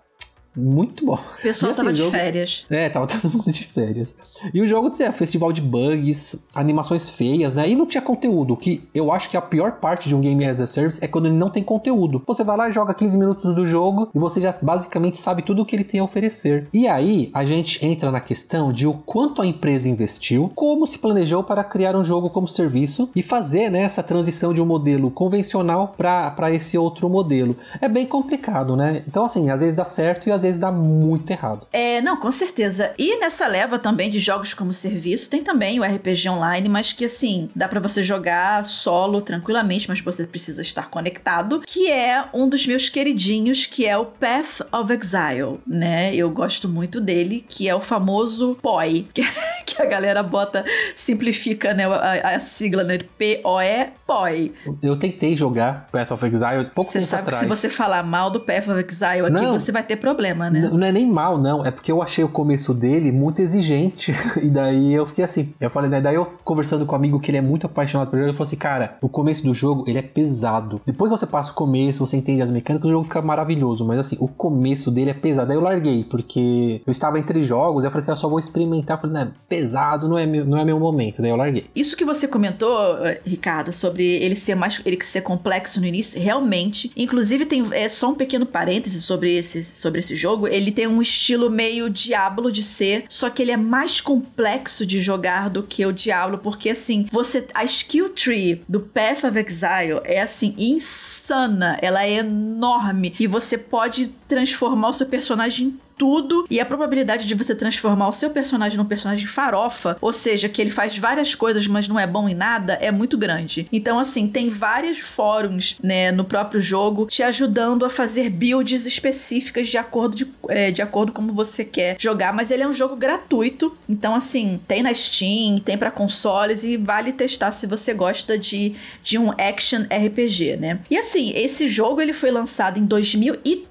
[0.57, 1.13] muito bom.
[1.15, 2.65] O pessoal E assim, tava o de jogo- férias.
[2.69, 4.17] É, tava todo mundo de férias.
[4.53, 7.69] E o jogo tem festival de bugs, animações feias, né?
[7.69, 10.45] E não tinha conteúdo, o que eu acho que a pior parte de um game
[10.45, 12.21] as a service é quando ele não tem conteúdo.
[12.27, 15.61] Você vai lá e joga 15 minutos do jogo e você já basicamente sabe tudo
[15.61, 16.67] o que ele tem a oferecer.
[16.73, 20.97] E aí a gente entra na questão de o quanto a empresa investiu, como se
[20.99, 25.11] planejou para criar um jogo como serviço e fazer né, essa transição de um modelo
[25.11, 27.55] convencional para esse outro modelo.
[27.81, 29.03] É bem complicado, né?
[29.07, 31.67] Então, assim, às vezes dá certo e às vezes dá muito errado.
[31.71, 32.93] É, não, com certeza.
[32.97, 37.05] E nessa leva também de jogos como serviço, tem também o RPG online, mas que
[37.05, 42.47] assim, dá pra você jogar solo tranquilamente, mas você precisa estar conectado, que é um
[42.49, 46.15] dos meus queridinhos, que é o Path of Exile, né?
[46.15, 49.23] Eu gosto muito dele, que é o famoso POI, que,
[49.65, 50.63] que a galera bota,
[50.95, 54.53] simplifica, né, a, a sigla, né, P-O-E, POI.
[54.81, 57.39] Eu tentei jogar Path of Exile pouco Você tempo sabe atrás.
[57.39, 59.53] que se você falar mal do Path of Exile aqui, Não.
[59.59, 60.59] você vai ter problema, né?
[60.59, 61.65] N- Não é nem mal, não.
[61.65, 64.13] É porque eu achei o começo dele muito exigente.
[64.41, 65.53] e daí eu fiquei assim.
[65.59, 65.99] Eu falei, né?
[66.01, 68.47] Daí eu conversando com um amigo que ele é muito apaixonado por ele, eu falei
[68.47, 70.81] assim, cara, o começo do jogo, ele é pesado.
[70.85, 73.85] Depois que você passa o começo, você entende as mecânicas, o jogo fica maravilhoso.
[73.85, 75.47] Mas assim, o começo dele é pesado.
[75.47, 78.97] Daí eu larguei, porque eu estava entre jogos, eu falei assim, eu só vou experimentar.
[78.97, 81.21] Eu falei, né, pesado, não é, meu, não é meu momento.
[81.21, 81.65] Daí eu larguei.
[81.75, 86.21] Isso que você comentou, eh, Ricardo, sobre ele ser mais ele ser complexo no início,
[86.21, 86.91] realmente.
[86.95, 90.26] Inclusive tem é só um pequeno parêntese sobre esse sobre esse jogo.
[90.47, 94.99] Ele tem um estilo meio Diablo de ser, só que ele é mais complexo de
[95.01, 100.01] jogar do que o Diablo, porque assim, você a skill tree do Path of Exile
[100.03, 106.45] é assim insana, ela é enorme e você pode transformar o seu personagem em tudo
[106.49, 110.61] e a probabilidade de você transformar o seu personagem num personagem farofa, ou seja, que
[110.61, 113.67] ele faz várias coisas, mas não é bom em nada, é muito grande.
[113.71, 119.67] Então, assim, tem vários fóruns, né, no próprio jogo te ajudando a fazer builds específicas
[119.67, 122.95] de acordo de, é, de acordo como você quer jogar, mas ele é um jogo
[122.95, 128.37] gratuito, então assim, tem na Steam, tem pra consoles e vale testar se você gosta
[128.37, 130.79] de, de um action RPG, né?
[130.89, 133.67] E assim, esse jogo ele foi lançado em 2013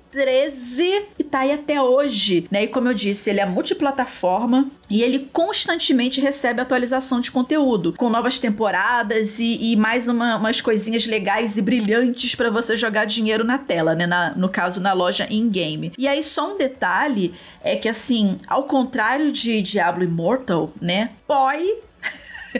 [1.18, 2.64] e tá aí até hoje, né?
[2.64, 8.09] E como eu disse, ele é multiplataforma e ele constantemente recebe atualização de conteúdo, com
[8.09, 13.44] novas temporadas e, e mais uma- umas coisinhas legais e brilhantes pra você jogar dinheiro
[13.44, 14.07] na tela, né?
[14.07, 15.92] Na- no caso, na loja in-game.
[15.98, 21.11] E aí, só um detalhe é que, assim, ao contrário de Diablo Immortal, né?
[21.26, 21.79] Poi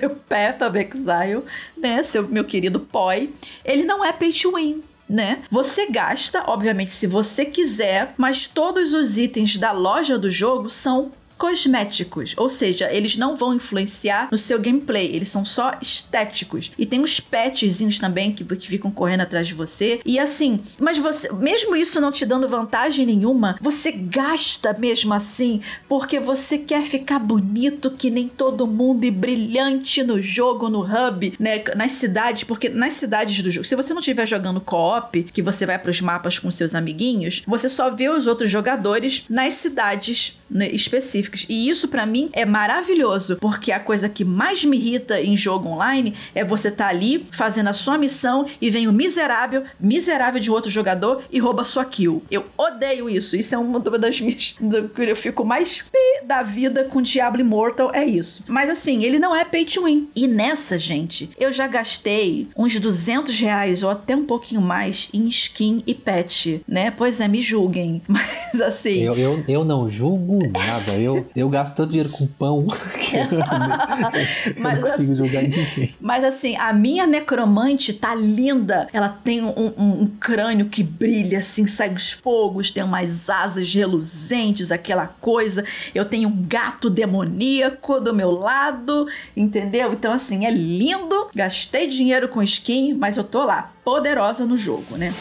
[0.05, 1.42] o Path of Exile,
[1.77, 3.31] né, seu meu querido Poi,
[3.64, 4.83] ele não é pay to win.
[5.09, 5.42] Né?
[5.51, 11.12] Você gasta, obviamente, se você quiser, mas todos os itens da loja do jogo são
[11.37, 16.72] cosméticos, ou seja, eles não vão influenciar no seu gameplay, eles são só estéticos.
[16.79, 20.01] E tem uns petzinhos também que, que ficam correndo atrás de você.
[20.05, 25.61] E assim, mas você, mesmo isso não te dando vantagem nenhuma, você gasta mesmo assim,
[25.88, 31.35] porque você quer ficar bonito que nem todo mundo e brilhante no jogo, no hub,
[31.38, 35.42] né, nas cidades, porque nas cidades do jogo, se você não estiver jogando co-op, que
[35.42, 39.55] você vai para os mapas com seus amiguinhos, você só vê os outros jogadores nas
[39.55, 41.47] cidades específicas.
[41.49, 45.69] E isso pra mim é maravilhoso, porque a coisa que mais me irrita em jogo
[45.69, 50.51] online é você tá ali fazendo a sua missão e vem o miserável, miserável de
[50.51, 52.23] outro jogador e rouba sua kill.
[52.31, 53.37] Eu odeio isso.
[53.37, 54.57] Isso é uma das minhas.
[54.95, 58.45] que Eu fico mais pi da vida com Diablo Immortal, é isso.
[58.47, 60.09] Mas assim, ele não é pay to win.
[60.15, 65.27] E nessa, gente, eu já gastei uns 200 reais ou até um pouquinho mais em
[65.29, 66.91] skin e pet, né?
[66.91, 68.03] Pois é, me julguem.
[68.09, 69.03] Mas assim.
[69.03, 70.92] Eu, eu, eu não julgo nada.
[70.92, 72.66] Eu, eu gasto tanto dinheiro com pão
[72.99, 73.27] que eu,
[74.59, 75.94] mas, não consigo assim, jogar ninguém.
[76.01, 78.88] Mas assim, a minha necromante tá linda.
[78.92, 83.72] Ela tem um, um, um crânio que brilha, assim, sai os fogos, tem umas asas
[83.72, 85.64] reluzentes, aquela coisa.
[85.94, 89.92] Eu tenho um gato demoníaco do meu lado, entendeu?
[89.92, 91.29] Então, assim, é lindo.
[91.35, 95.12] Gastei dinheiro com skin, mas eu tô lá, poderosa no jogo, né?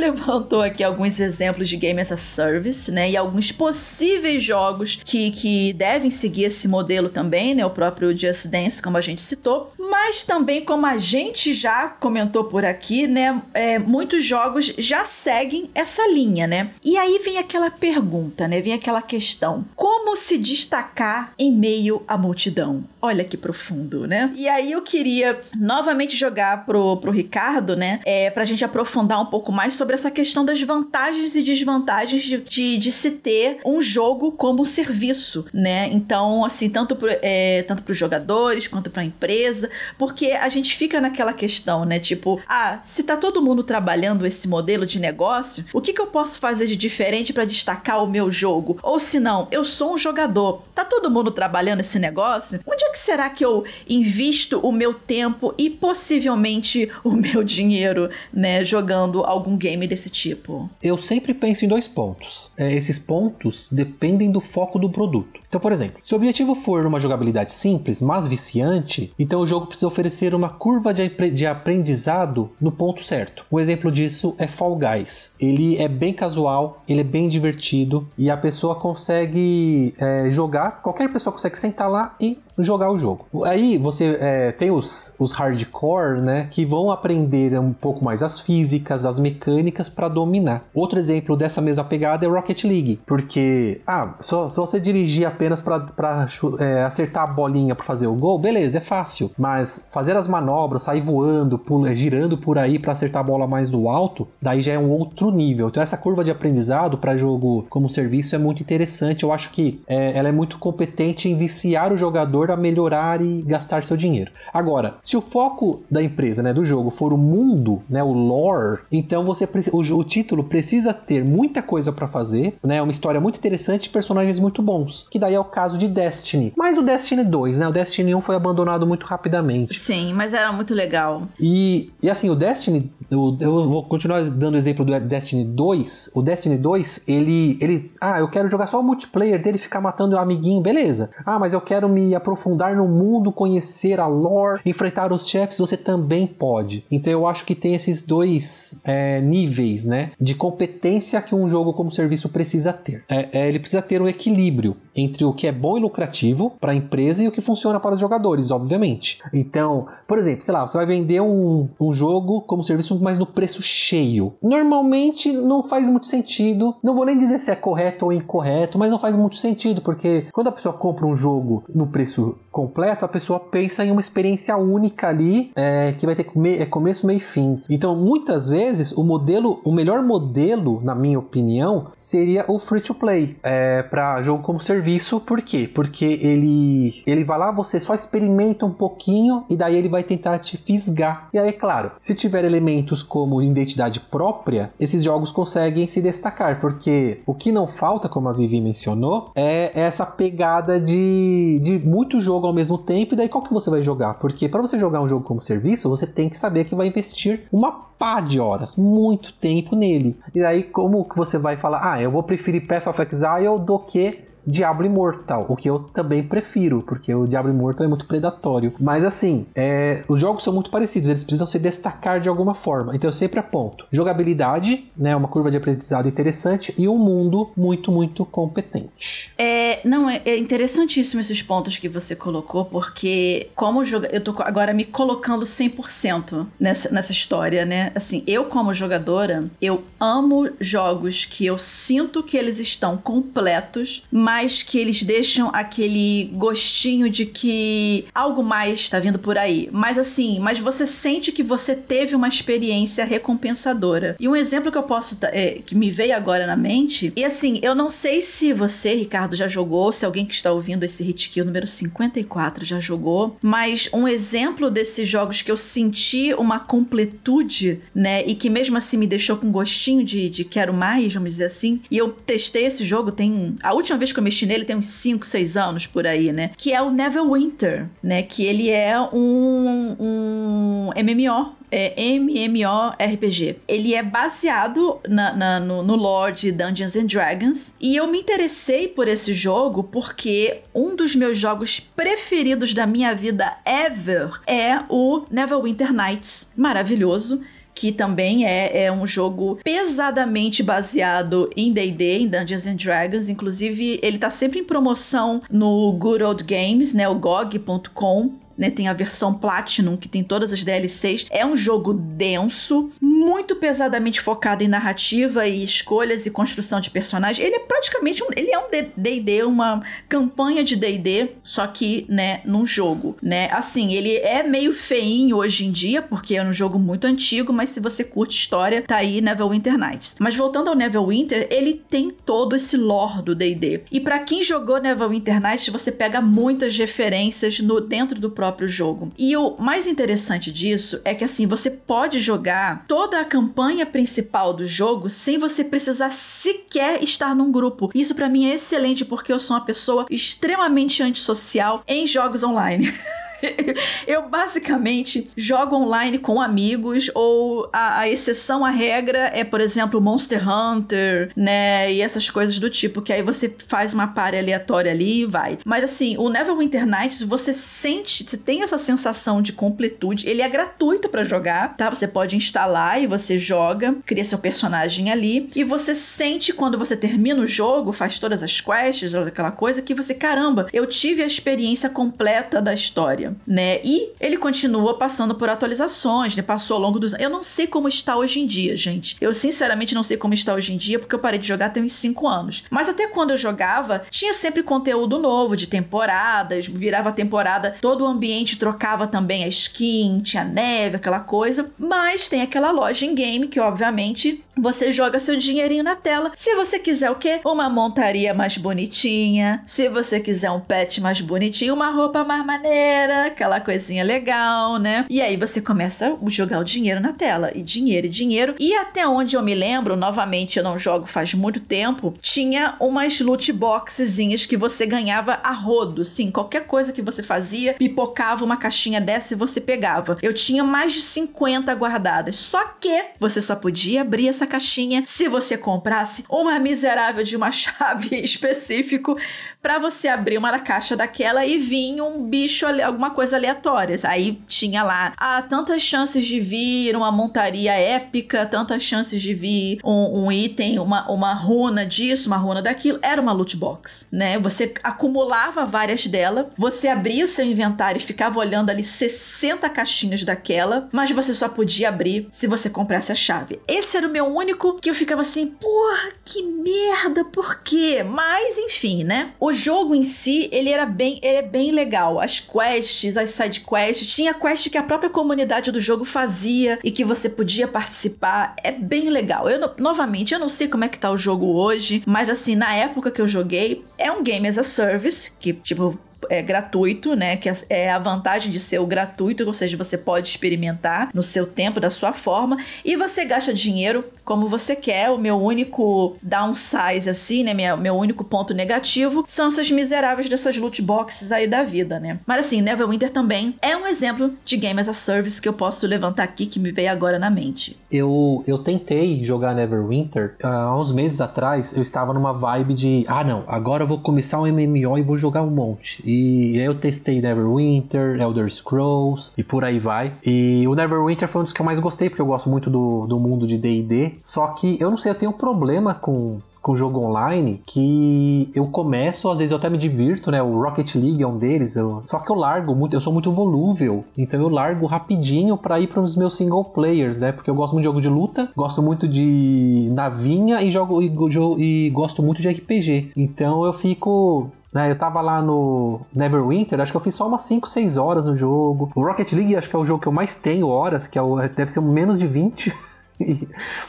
[0.00, 3.10] Levantou aqui alguns exemplos de Game as a Service, né?
[3.10, 7.64] E alguns possíveis jogos que, que devem seguir esse modelo também, né?
[7.64, 9.72] O próprio Just Dance, como a gente citou.
[9.78, 13.42] Mas também, como a gente já comentou por aqui, né?
[13.52, 16.70] É, muitos jogos já seguem essa linha, né?
[16.84, 18.60] E aí vem aquela pergunta, né?
[18.60, 22.84] Vem aquela questão: como se destacar em meio à multidão?
[23.02, 24.32] Olha que profundo, né?
[24.36, 28.00] E aí eu queria novamente jogar pro, pro Ricardo, né?
[28.04, 32.38] É, pra gente aprofundar um pouco mais sobre essa questão das vantagens e desvantagens de,
[32.38, 35.88] de, de se ter um jogo como serviço, né?
[35.92, 40.76] Então, assim, tanto para é, tanto os jogadores quanto para a empresa, porque a gente
[40.76, 41.98] fica naquela questão, né?
[41.98, 46.06] Tipo, ah, se tá todo mundo trabalhando esse modelo de negócio, o que, que eu
[46.06, 48.78] posso fazer de diferente para destacar o meu jogo?
[48.82, 52.60] Ou se não, eu sou um jogador, tá todo mundo trabalhando esse negócio?
[52.66, 58.10] Onde é que será que eu invisto o meu tempo e possivelmente o meu dinheiro,
[58.32, 58.64] né?
[58.64, 60.68] Jogando algum game desse tipo?
[60.82, 62.50] Eu sempre penso em dois pontos.
[62.56, 65.40] É, esses pontos dependem do foco do produto.
[65.48, 69.66] Então, por exemplo, se o objetivo for uma jogabilidade simples, mas viciante, então o jogo
[69.66, 73.44] precisa oferecer uma curva de, de aprendizado no ponto certo.
[73.50, 75.34] Um exemplo disso é Fall Guys.
[75.40, 81.12] Ele é bem casual, ele é bem divertido e a pessoa consegue é, jogar, qualquer
[81.12, 83.26] pessoa consegue sentar lá e jogar o jogo.
[83.44, 88.40] Aí você é, tem os, os hardcore, né, que vão aprender um pouco mais as
[88.40, 90.64] físicas, as mecânicas para dominar.
[90.74, 95.60] Outro exemplo dessa mesma pegada é Rocket League, porque ah, só, só você dirigir apenas
[95.60, 96.26] para
[96.58, 99.30] é, acertar a bolinha para fazer o gol, beleza, é fácil.
[99.38, 103.70] Mas fazer as manobras, sair voando, pula, girando por aí para acertar a bola mais
[103.70, 105.68] do alto, daí já é um outro nível.
[105.68, 109.24] Então essa curva de aprendizado para jogo como serviço é muito interessante.
[109.24, 113.42] Eu acho que é, ela é muito competente em viciar o jogador a melhorar e
[113.42, 114.30] gastar seu dinheiro.
[114.52, 118.80] Agora, se o foco da empresa, né, do jogo for o mundo, né, o lore,
[118.90, 123.38] então você o, o título precisa ter muita coisa para fazer, né, uma história muito
[123.38, 125.06] interessante e personagens muito bons.
[125.10, 126.52] Que daí é o caso de Destiny.
[126.56, 129.74] Mas o Destiny 2, né, o Destiny 1 foi abandonado muito rapidamente.
[129.78, 131.22] Sim, mas era muito legal.
[131.38, 136.12] E, e assim, o Destiny, eu, eu vou continuar dando o exemplo do Destiny 2.
[136.14, 140.16] O Destiny 2, ele, ele, ah, eu quero jogar só o multiplayer dele, ficar matando
[140.16, 141.10] o amiguinho, beleza.
[141.24, 145.58] Ah, mas eu quero me aprofundar aprofundar no mundo, conhecer a lore, enfrentar os chefes,
[145.58, 146.84] você também pode.
[146.90, 151.72] Então eu acho que tem esses dois é, níveis, né, de competência que um jogo
[151.72, 153.04] como serviço precisa ter.
[153.08, 156.72] É, é, ele precisa ter um equilíbrio entre o que é bom e lucrativo para
[156.72, 159.18] a empresa e o que funciona para os jogadores, obviamente.
[159.32, 163.26] Então, por exemplo, sei lá, você vai vender um, um jogo como serviço, mas no
[163.26, 164.34] preço cheio.
[164.42, 166.74] Normalmente não faz muito sentido.
[166.82, 170.26] Não vou nem dizer se é correto ou incorreto, mas não faz muito sentido, porque
[170.32, 174.56] quando a pessoa compra um jogo no preço completo, a pessoa pensa em uma experiência
[174.56, 176.26] única ali, é, que vai ter
[176.60, 177.62] é começo, meio e fim.
[177.68, 182.94] Então, muitas vezes, o modelo, o melhor modelo, na minha opinião, seria o free to
[182.94, 185.20] play é, para jogo como serviço.
[185.20, 185.70] Por quê?
[185.72, 190.38] Porque ele, ele vai lá, você só experimenta um pouquinho e daí ele vai tentar
[190.38, 191.28] te fisgar.
[191.32, 196.60] E aí, é claro, se tiver elementos como identidade própria, esses jogos conseguem se destacar,
[196.60, 202.20] porque o que não falta, como a Vivi mencionou, é essa pegada de, de muito
[202.20, 204.14] jogo jogo ao mesmo tempo, e daí qual que você vai jogar?
[204.14, 207.42] Porque para você jogar um jogo como serviço, você tem que saber que vai investir
[207.52, 210.18] uma pá de horas, muito tempo nele.
[210.34, 213.78] E aí como que você vai falar, ah, eu vou preferir Path of Exile do
[213.78, 218.74] que Diablo Immortal, o que eu também prefiro, porque o Diablo Immortal é muito predatório.
[218.80, 222.94] Mas assim, é, os jogos são muito parecidos, eles precisam se destacar de alguma forma.
[222.94, 227.92] Então eu sempre aponto jogabilidade, né, uma curva de aprendizado interessante e um mundo muito,
[227.92, 229.32] muito competente.
[229.38, 234.72] É, não, é, é interessantíssimo esses pontos que você colocou, porque como eu tô agora
[234.72, 237.92] me colocando 100% nessa, nessa história, né?
[237.94, 244.29] Assim, eu como jogadora, eu amo jogos que eu sinto que eles estão completos, mas
[244.30, 249.68] mas que eles deixam aquele gostinho de que algo mais tá vindo por aí.
[249.72, 254.14] Mas assim, mas você sente que você teve uma experiência recompensadora.
[254.20, 257.58] E um exemplo que eu posso é, que me veio agora na mente, e assim,
[257.60, 261.28] eu não sei se você, Ricardo, já jogou, se alguém que está ouvindo esse Hit
[261.28, 267.80] Kill número 54 já jogou, mas um exemplo desses jogos que eu senti uma completude,
[267.92, 271.46] né, e que mesmo assim me deixou com gostinho de, de quero mais, vamos dizer
[271.46, 273.56] assim, e eu testei esse jogo, tem.
[273.60, 276.50] A última vez que eu mexi nele tem uns 5, 6 anos por aí, né?
[276.56, 278.22] Que é o Neverwinter, né?
[278.22, 283.58] Que ele é um, um MMO é MMORPG.
[283.68, 287.72] Ele é baseado na, na, no, no lore de Dungeons and Dragons.
[287.80, 293.14] E eu me interessei por esse jogo porque um dos meus jogos preferidos da minha
[293.14, 296.50] vida ever é o Neverwinter Nights.
[296.56, 297.40] Maravilhoso
[297.80, 303.30] que também é, é, um jogo pesadamente baseado em D&D, em Dungeons and Dragons.
[303.30, 308.70] Inclusive, ele tá sempre em promoção no Good Old Games, né, o GOG.com né?
[308.70, 311.26] Tem a versão Platinum, que tem todas as DLCs.
[311.30, 317.44] É um jogo denso, muito pesadamente focado em narrativa e escolhas e construção de personagens.
[317.44, 318.26] Ele é praticamente um.
[318.36, 323.50] Ele é um DD, uma campanha de DD, só que, né, num jogo, né?
[323.50, 327.70] Assim, ele é meio feinho hoje em dia, porque é um jogo muito antigo, mas
[327.70, 330.16] se você curte história, tá aí Neverwinter Nights.
[330.18, 333.84] Mas voltando ao Neverwinter, ele tem todo esse lore do D&D.
[333.90, 338.68] E para quem jogou Neverwinter Nights, você pega muitas referências no dentro do próprio próprio
[338.68, 339.12] jogo.
[339.16, 344.52] E o mais interessante disso é que assim, você pode jogar toda a campanha principal
[344.52, 347.90] do jogo sem você precisar sequer estar num grupo.
[347.94, 352.92] Isso para mim é excelente porque eu sou uma pessoa extremamente antissocial em jogos online.
[354.06, 360.00] eu basicamente jogo online com amigos, ou a, a, exceção à regra é, por exemplo,
[360.00, 361.92] Monster Hunter, né?
[361.92, 365.58] E essas coisas do tipo, que aí você faz uma pare aleatória ali e vai.
[365.64, 370.28] Mas assim, o Neverwinter Nights, você sente, você tem essa sensação de completude.
[370.28, 371.90] Ele é gratuito para jogar, tá?
[371.90, 375.48] Você pode instalar e você joga, cria seu personagem ali.
[375.54, 379.94] E você sente quando você termina o jogo, faz todas as quests, aquela coisa, que
[379.94, 383.80] você, caramba, eu tive a experiência completa da história né?
[383.84, 386.42] E ele continua passando por atualizações, né?
[386.42, 389.16] Passou ao longo dos Eu não sei como está hoje em dia, gente.
[389.20, 391.82] Eu sinceramente não sei como está hoje em dia, porque eu parei de jogar tem
[391.82, 392.64] uns 5 anos.
[392.70, 398.06] Mas até quando eu jogava, tinha sempre conteúdo novo, de temporadas, virava temporada, todo o
[398.06, 401.70] ambiente trocava também a skin, tinha neve, aquela coisa.
[401.78, 406.32] Mas tem aquela loja em game que, obviamente, você joga seu dinheirinho na tela.
[406.34, 407.40] Se você quiser o quê?
[407.44, 409.62] Uma montaria mais bonitinha.
[409.64, 415.06] Se você quiser um pet mais bonitinho, uma roupa mais maneira, aquela coisinha legal, né?
[415.08, 417.50] E aí você começa a jogar o dinheiro na tela.
[417.54, 418.54] E dinheiro e dinheiro.
[418.58, 423.20] E até onde eu me lembro, novamente eu não jogo faz muito tempo, tinha umas
[423.20, 426.04] loot boxezinhas que você ganhava a rodo.
[426.04, 430.18] Sim, qualquer coisa que você fazia, pipocava uma caixinha dessa e você pegava.
[430.22, 432.36] Eu tinha mais de 50 guardadas.
[432.36, 435.02] Só que você só podia abrir essa caixinha.
[435.06, 439.16] Se você comprasse uma miserável de uma chave específico
[439.62, 443.96] para você abrir uma caixa daquela e vir um bicho alguma coisa aleatória.
[444.04, 449.78] Aí tinha lá, ah, tantas chances de vir uma montaria épica, tantas chances de vir
[449.84, 452.98] um, um item, uma, uma runa disso, uma runa daquilo.
[453.02, 454.38] Era uma loot box, né?
[454.38, 460.24] Você acumulava várias delas, você abria o seu inventário e ficava olhando ali 60 caixinhas
[460.24, 463.60] daquela, mas você só podia abrir se você comprasse a chave.
[463.68, 468.02] Esse era o meu único que eu ficava assim, porra, que merda, por quê?
[468.02, 469.32] Mas enfim, né?
[469.38, 472.20] O jogo em si, ele era bem, ele é bem legal.
[472.20, 476.90] As quests, as side quests, tinha quest que a própria comunidade do jogo fazia e
[476.90, 478.54] que você podia participar.
[478.62, 479.48] É bem legal.
[479.48, 482.74] Eu novamente, eu não sei como é que tá o jogo hoje, mas assim, na
[482.74, 485.98] época que eu joguei, é um game as a service, que tipo
[486.28, 487.36] é, gratuito, né?
[487.36, 491.46] Que é a vantagem de ser o gratuito, ou seja, você pode experimentar no seu
[491.46, 495.10] tempo, da sua forma, e você gasta dinheiro como você quer.
[495.10, 497.54] O meu único downsize, assim, né?
[497.54, 502.18] Meu, único ponto negativo são essas miseráveis dessas loot boxes aí da vida, né?
[502.26, 505.86] Mas assim, Neverwinter também é um exemplo de game as a service que eu posso
[505.86, 507.76] levantar aqui, que me veio agora na mente.
[507.90, 511.74] Eu, eu tentei jogar Neverwinter uh, há uns meses atrás.
[511.74, 515.18] Eu estava numa vibe de, ah, não, agora eu vou começar um MMO e vou
[515.18, 516.02] jogar um monte.
[516.10, 520.12] E eu testei Neverwinter, Elder Scrolls e por aí vai.
[520.26, 523.06] E o Neverwinter foi um dos que eu mais gostei, porque eu gosto muito do,
[523.06, 524.14] do mundo de D&D.
[524.24, 528.66] Só que eu não sei, eu tenho um problema com com jogo online que eu
[528.66, 530.42] começo, às vezes eu até me divirto, né?
[530.42, 532.02] O Rocket League é um deles, eu...
[532.06, 535.86] só que eu largo muito, eu sou muito volúvel, então eu largo rapidinho para ir
[535.86, 537.32] para os meus single players, né?
[537.32, 541.10] Porque eu gosto muito de jogo de luta, gosto muito de navinha e jogo e,
[541.58, 543.12] e gosto muito de RPG.
[543.16, 547.42] Então eu fico né, eu tava lá no Neverwinter, acho que eu fiz só umas
[547.42, 548.90] 5, 6 horas no jogo.
[548.94, 551.22] O Rocket League acho que é o jogo que eu mais tenho horas, que é
[551.22, 552.72] o, deve ser menos de 20.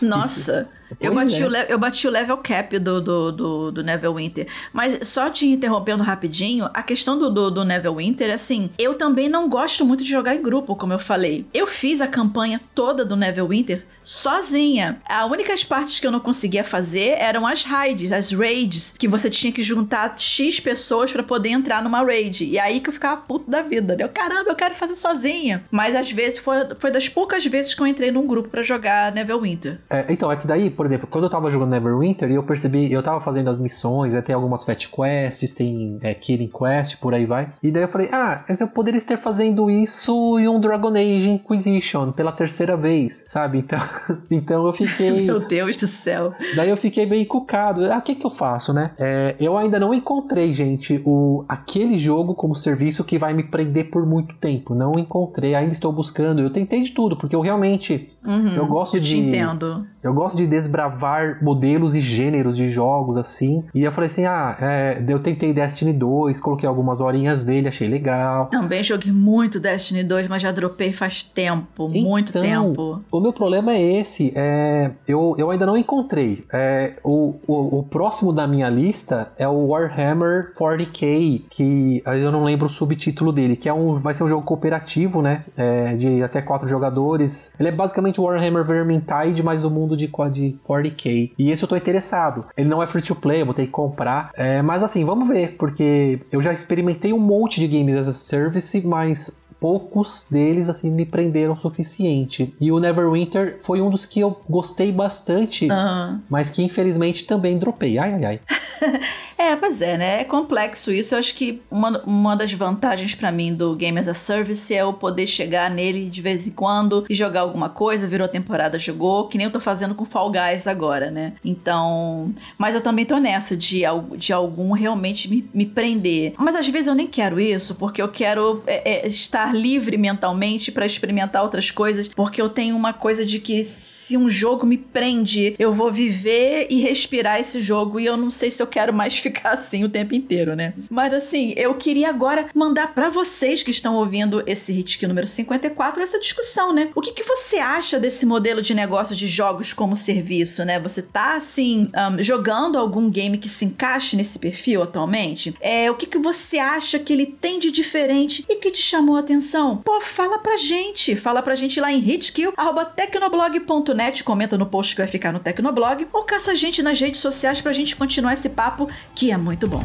[0.01, 0.67] Nossa,
[0.99, 1.47] eu bati, é.
[1.47, 4.47] o eu bati o level cap do, do, do, do Neverwinter.
[4.73, 9.47] Mas só te interrompendo rapidinho, a questão do, do, do Neverwinter, assim, eu também não
[9.49, 11.45] gosto muito de jogar em grupo, como eu falei.
[11.53, 15.01] Eu fiz a campanha toda do Neverwinter sozinha.
[15.05, 19.29] As únicas partes que eu não conseguia fazer eram as raids, as raids, que você
[19.29, 22.45] tinha que juntar X pessoas para poder entrar numa raid.
[22.45, 23.95] E aí que eu ficava puto da vida.
[23.95, 24.03] Né?
[24.03, 25.63] Eu, caramba, eu quero fazer sozinha.
[25.71, 29.11] Mas às vezes foi, foi das poucas vezes que eu entrei num grupo para jogar
[29.22, 29.80] Neverwinter.
[29.89, 32.91] É, então, é que daí, por exemplo, quando eu tava jogando Neverwinter e eu percebi,
[32.91, 37.13] eu tava fazendo as missões, né, tem algumas Fat Quests, tem é, Killing Quest, por
[37.13, 37.51] aí vai.
[37.61, 41.30] E daí eu falei, ah, mas eu poderia estar fazendo isso em um Dragon Age
[41.30, 43.59] Inquisition pela terceira vez, sabe?
[43.59, 43.80] Então,
[44.30, 45.26] então eu fiquei.
[45.26, 46.34] Meu Deus do céu.
[46.55, 47.86] Daí eu fiquei bem cucado.
[47.91, 48.91] Ah, o que que eu faço, né?
[48.97, 53.89] É, eu ainda não encontrei, gente, o, aquele jogo como serviço que vai me prender
[53.89, 54.74] por muito tempo.
[54.74, 56.41] Não encontrei, ainda estou buscando.
[56.41, 58.09] Eu tentei de tudo, porque eu realmente.
[58.24, 59.17] Uhum, eu gosto eu de.
[59.17, 59.88] entendo.
[60.04, 63.64] Eu gosto de desbravar modelos e gêneros de jogos assim.
[63.74, 67.88] E eu falei assim: ah, é, eu tentei Destiny 2, coloquei algumas horinhas dele, achei
[67.88, 68.47] legal.
[68.47, 73.02] Também joguei muito Destiny 2, mas já dropei faz tempo então, muito tempo.
[73.12, 76.45] O meu problema é esse: é, eu, eu ainda não encontrei.
[76.52, 82.43] É, o, o, o, próximo da minha lista é o Warhammer 40k, que eu não
[82.43, 85.45] lembro o subtítulo dele, que é um, vai ser um jogo cooperativo, né?
[85.56, 87.54] É, de até quatro jogadores.
[87.60, 91.32] Ele é basicamente Warhammer Vermintide, mas o mundo mundo de, de 40k.
[91.38, 92.46] E esse eu tô interessado.
[92.56, 94.32] Ele não é free to play, eu vou ter que comprar.
[94.34, 98.12] É, mas assim, vamos ver, porque eu já experimentei um monte de games as a
[98.12, 102.54] service, mas poucos deles assim me prenderam o suficiente.
[102.60, 106.20] E o Neverwinter foi um dos que eu gostei bastante, uhum.
[106.28, 108.00] mas que infelizmente também dropei.
[108.00, 108.39] Ai, ai, ai.
[109.50, 110.22] é, pois é, né?
[110.22, 111.16] É complexo isso.
[111.16, 114.82] Eu acho que uma, uma das vantagens para mim do Game as a Service é
[114.82, 119.28] eu poder chegar nele de vez em quando e jogar alguma coisa, virou temporada, jogou,
[119.28, 121.34] que nem eu tô fazendo com Fall Guys agora, né?
[121.44, 122.34] Então.
[122.58, 123.82] Mas eu também tô nessa de,
[124.18, 126.34] de algum realmente me, me prender.
[126.38, 130.72] Mas às vezes eu nem quero isso, porque eu quero é, é, estar livre mentalmente
[130.72, 134.78] para experimentar outras coisas, porque eu tenho uma coisa de que se um jogo me
[134.78, 138.94] prende, eu vou viver e respirar esse jogo e eu não sei se eu quero
[138.94, 140.73] mais ficar assim o tempo inteiro, né?
[140.89, 146.01] Mas assim, eu queria agora mandar para vocês que estão ouvindo esse Hit número 54
[146.01, 146.89] essa discussão, né?
[146.95, 150.79] O que, que você acha desse modelo de negócio de jogos como serviço, né?
[150.79, 155.55] Você tá assim, um, jogando algum game que se encaixe nesse perfil atualmente?
[155.59, 159.15] É, o que, que você acha que ele tem de diferente e que te chamou
[159.15, 159.41] a atenção?
[159.41, 159.77] atenção?
[159.77, 161.15] Pô, fala pra gente.
[161.15, 166.23] Fala pra gente lá em hitkill.tecnoblog.net, comenta no post que vai ficar no Tecnoblog, ou
[166.23, 169.84] caça a gente nas redes sociais pra gente continuar esse papo que é muito bom.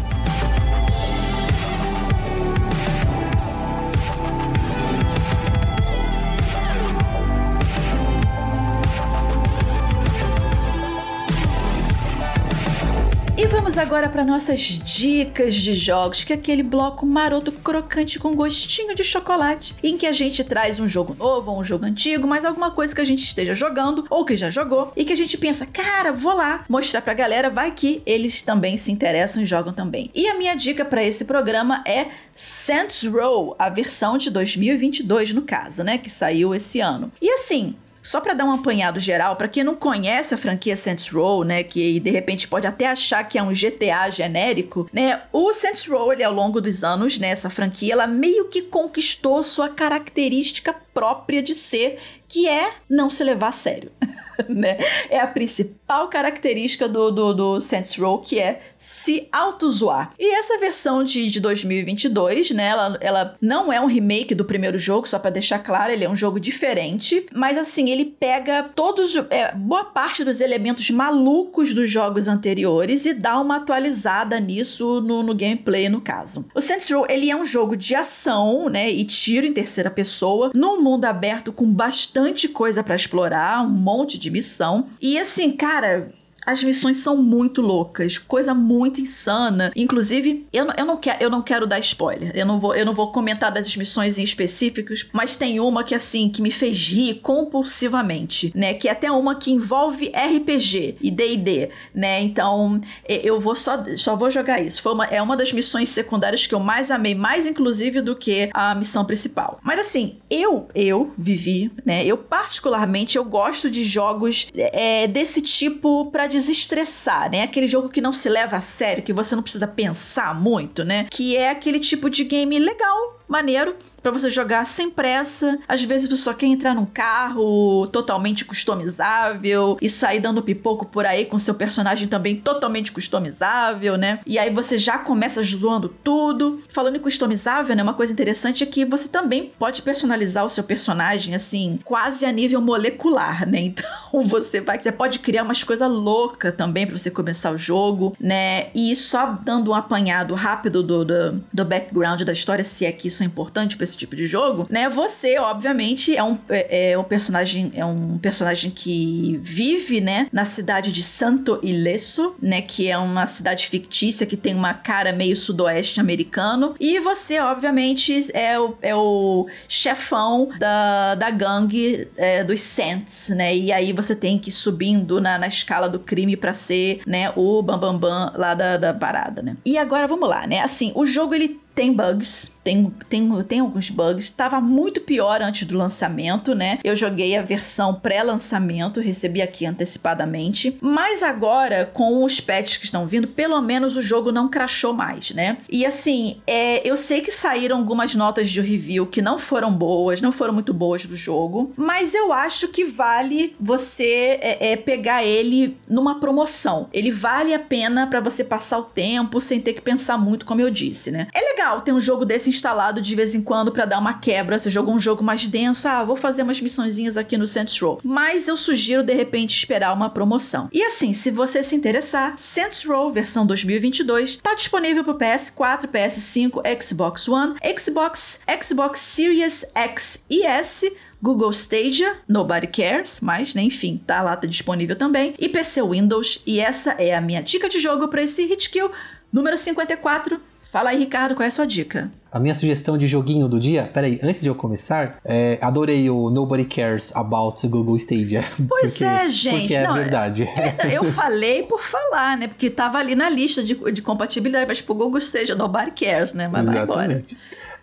[13.77, 18.95] Vamos agora para nossas dicas de jogos, que é aquele bloco maroto crocante com gostinho
[18.95, 22.43] de chocolate, em que a gente traz um jogo novo ou um jogo antigo, mas
[22.43, 25.37] alguma coisa que a gente esteja jogando ou que já jogou e que a gente
[25.37, 29.75] pensa, cara, vou lá mostrar pra galera, vai que eles também se interessam e jogam
[29.75, 30.11] também.
[30.15, 35.43] E a minha dica para esse programa é Saints Row, a versão de 2022 no
[35.43, 37.13] caso, né, que saiu esse ano.
[37.21, 37.77] E assim,
[38.07, 41.65] só para dar um apanhado geral, para quem não conhece a franquia Saints Row, né,
[41.65, 46.13] que de repente pode até achar que é um GTA genérico, né, o Saints Row,
[46.13, 51.43] ele ao longo dos anos, né, essa franquia, ela meio que conquistou sua característica própria
[51.43, 51.99] de ser,
[52.29, 53.91] que é não se levar a sério.
[54.49, 54.79] né?
[55.11, 55.77] É a principal
[56.09, 60.13] característica do, do, do Saints Row, que é se auto-zoar.
[60.19, 62.67] E essa versão de, de 2022, né?
[62.67, 66.11] Ela, ela não é um remake do primeiro jogo, só para deixar claro, ele é
[66.11, 67.27] um jogo diferente.
[67.35, 73.15] Mas assim, ele pega todos, é, boa parte dos elementos malucos dos jogos anteriores e
[73.15, 76.47] dá uma atualizada nisso no, no gameplay, no caso.
[76.55, 78.91] O Saints Row, ele é um jogo de ação, né?
[78.91, 84.19] E tiro em terceira pessoa, num mundo aberto com bastante coisa para explorar, um monte
[84.19, 84.89] de missão.
[85.01, 86.13] E assim, cara, had a
[86.47, 89.73] as missões são muito loucas, coisa muito insana.
[89.75, 92.95] Inclusive, eu, eu, não, quero, eu não quero dar spoiler, eu não, vou, eu não
[92.95, 97.15] vou comentar das missões em específicos, mas tem uma que, assim, que me fez rir
[97.17, 98.75] compulsivamente, né?
[98.75, 102.23] Que é até uma que envolve RPG e D&D, né?
[102.23, 104.81] Então, eu vou só, só vou jogar isso.
[104.81, 108.51] Foi uma, é uma das missões secundárias que eu mais amei, mais inclusive do que
[108.55, 109.59] a missão principal.
[109.65, 112.05] Mas assim, eu, eu vivi, né?
[112.05, 117.43] Eu particularmente, eu gosto de jogos é, desse tipo para desestressar, né?
[117.43, 121.07] Aquele jogo que não se leva a sério, que você não precisa pensar muito, né?
[121.11, 123.75] Que é aquele tipo de game legal, maneiro,
[124.07, 125.59] para você jogar sem pressa.
[125.67, 131.05] Às vezes você só quer entrar num carro totalmente customizável e sair dando pipoco por
[131.05, 134.21] aí com seu personagem também totalmente customizável, né?
[134.25, 136.63] E aí você já começa zoando tudo.
[136.69, 137.83] Falando em customizável, né?
[137.83, 142.31] Uma coisa interessante é que você também pode personalizar o seu personagem assim, quase a
[142.31, 143.73] nível molecular, né?
[144.13, 148.17] Então você vai, você pode criar umas coisas loucas também para você começar o jogo,
[148.21, 148.69] né?
[148.75, 153.09] E só dando um apanhado rápido do, do, do background da história, se é que
[153.09, 154.89] isso é importante para esse tipo de jogo, né?
[154.89, 160.45] Você, obviamente, é um, é, é um personagem, é um personagem que vive, né, na
[160.45, 165.37] cidade de Santo Ileso, né, que é uma cidade fictícia que tem uma cara meio
[165.37, 166.75] sudoeste americano.
[166.79, 173.57] E você, obviamente, é o, é o chefão da, da gangue é, dos Saints, né?
[173.57, 177.33] E aí você tem que ir subindo na, na escala do crime para ser, né,
[177.37, 179.57] o bambambam bam, bam lá da, da parada, né?
[179.65, 180.61] E agora vamos lá, né?
[180.61, 184.31] Assim, o jogo ele tem bugs, tem, tem, tem alguns bugs.
[184.31, 186.79] Tava muito pior antes do lançamento, né?
[186.83, 190.79] Eu joguei a versão pré-lançamento, recebi aqui antecipadamente.
[190.81, 195.33] Mas agora, com os patches que estão vindo, pelo menos o jogo não crashou mais,
[195.33, 195.59] né?
[195.71, 200.23] E assim, é, eu sei que saíram algumas notas de review que não foram boas,
[200.23, 205.23] não foram muito boas do jogo, mas eu acho que vale você é, é, pegar
[205.23, 206.89] ele numa promoção.
[206.91, 210.63] Ele vale a pena para você passar o tempo sem ter que pensar muito, como
[210.63, 211.29] eu disse, né?
[211.35, 214.15] É legal legal ter um jogo desse instalado de vez em quando para dar uma
[214.15, 214.59] quebra.
[214.59, 218.01] Você jogou um jogo mais denso, ah, vou fazer umas missõezinhas aqui no Saints Row.
[218.05, 220.69] Mas eu sugiro de repente esperar uma promoção.
[220.73, 226.83] E assim, se você se interessar, Saints Row versão 2022 está disponível para PS4, PS5,
[226.83, 234.01] Xbox One, Xbox, Xbox Series X e S Google Stadia, Nobody Cares, mas né, enfim,
[234.07, 237.81] tá lá, tá disponível também, e PC Windows, e essa é a minha dica de
[237.81, 238.93] jogo para esse Hitkill
[239.33, 240.39] número 54
[240.71, 242.11] Fala aí, Ricardo, qual é a sua dica?
[242.31, 246.29] A minha sugestão de joguinho do dia, peraí, antes de eu começar, é, adorei o
[246.29, 248.45] Nobody Cares About Google Stadia.
[248.69, 249.61] Pois porque, é, gente.
[249.61, 250.43] Porque é Não, verdade.
[250.45, 252.49] É, eu falei por falar, né?
[252.49, 256.49] Porque tava ali na lista de, de compatibilidade, mas tipo, Google Stadia, Nobody Cares, né?
[256.49, 256.87] Mas Exatamente.
[256.87, 257.25] vai embora.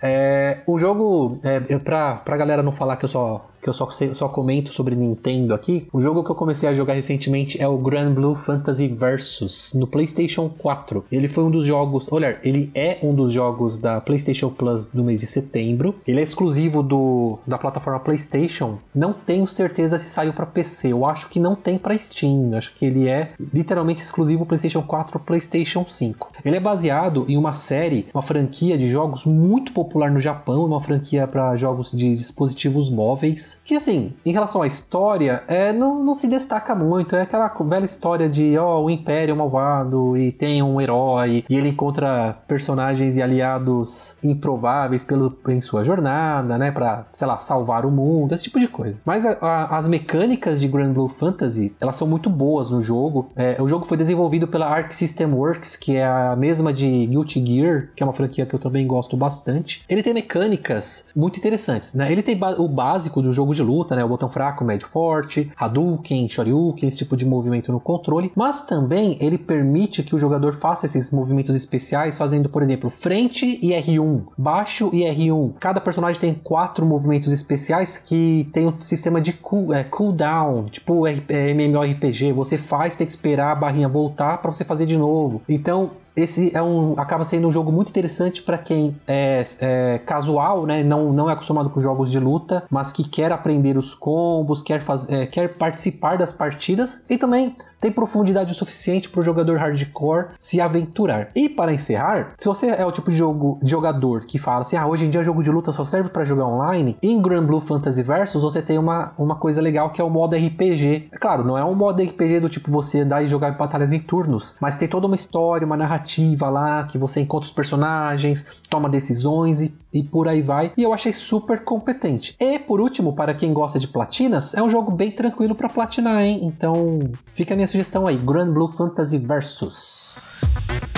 [0.02, 3.90] É, o jogo, é, pra, pra galera não falar que eu só que eu só,
[3.90, 7.78] só comento sobre Nintendo aqui, o jogo que eu comecei a jogar recentemente é o
[7.78, 11.06] Grand Blue Fantasy Versus no PlayStation 4.
[11.12, 15.04] Ele foi um dos jogos, olha, ele é um dos jogos da PlayStation Plus do
[15.04, 15.96] mês de setembro.
[16.06, 18.78] Ele é exclusivo do, da plataforma PlayStation.
[18.94, 20.92] Não tenho certeza se saiu para PC.
[20.92, 22.52] Eu acho que não tem para Steam.
[22.52, 26.32] Eu acho que ele é literalmente exclusivo PlayStation 4 PlayStation 5.
[26.44, 30.82] Ele é baseado em uma série, uma franquia de jogos muito popular no Japão, uma
[30.82, 36.16] franquia para jogos de dispositivos móveis que assim, em relação à história, é, não, não
[36.16, 37.16] se destaca muito.
[37.16, 41.44] É aquela velha história de, ó, oh, o Império é malvado e tem um herói
[41.50, 47.38] e ele encontra personagens e aliados improváveis pelo, em sua jornada, né, pra, sei lá,
[47.38, 49.00] salvar o mundo, esse tipo de coisa.
[49.06, 53.30] Mas a, a, as mecânicas de Grand Blue Fantasy, elas são muito boas no jogo.
[53.36, 57.46] É, o jogo foi desenvolvido pela Arc System Works, que é a mesma de Guilty
[57.46, 59.84] Gear, que é uma franquia que eu também gosto bastante.
[59.90, 62.12] Ele tem mecânicas muito interessantes, né?
[62.12, 64.04] Ele tem o básico do jogo jogo de luta, né?
[64.04, 69.18] O botão fraco, médio, forte, Hadouken, Shoryuken, esse tipo de movimento no controle, mas também
[69.20, 74.26] ele permite que o jogador faça esses movimentos especiais fazendo, por exemplo, frente e R1,
[74.38, 75.54] baixo e R1.
[75.60, 81.06] Cada personagem tem quatro movimentos especiais que tem um sistema de cool, é, cooldown, tipo
[81.08, 82.32] é, MMORPG.
[82.34, 85.42] Você faz, tem que esperar a barrinha voltar para você fazer de novo.
[85.48, 90.66] Então, esse é um acaba sendo um jogo muito interessante para quem é, é, casual,
[90.66, 90.84] né?
[90.84, 94.82] Não, não é acostumado com jogos de luta, mas que quer aprender os combos, quer,
[94.82, 99.58] faz, é, quer participar das partidas e também tem profundidade o suficiente para o jogador
[99.58, 101.30] hardcore se aventurar.
[101.36, 104.78] E para encerrar, se você é o tipo de, jogo, de jogador que fala assim,
[104.78, 107.60] ah, hoje em dia jogo de luta só serve para jogar online, em Grand Blue
[107.60, 111.10] Fantasy Versus você tem uma, uma coisa legal que é o modo RPG.
[111.12, 114.00] É claro, não é um modo RPG do tipo você andar e jogar batalhas em
[114.00, 118.46] turnos, mas tem toda uma história, uma narrativa narrativa lá, que você encontra os personagens,
[118.70, 120.74] toma decisões e, e por aí vai.
[120.78, 122.36] E eu achei super competente.
[122.40, 126.22] E por último, para quem gosta de platinas, é um jogo bem tranquilo para platinar,
[126.22, 126.42] hein?
[126.44, 127.00] Então
[127.34, 130.93] fica a minha sugestão aí: Grand Blue Fantasy Versus.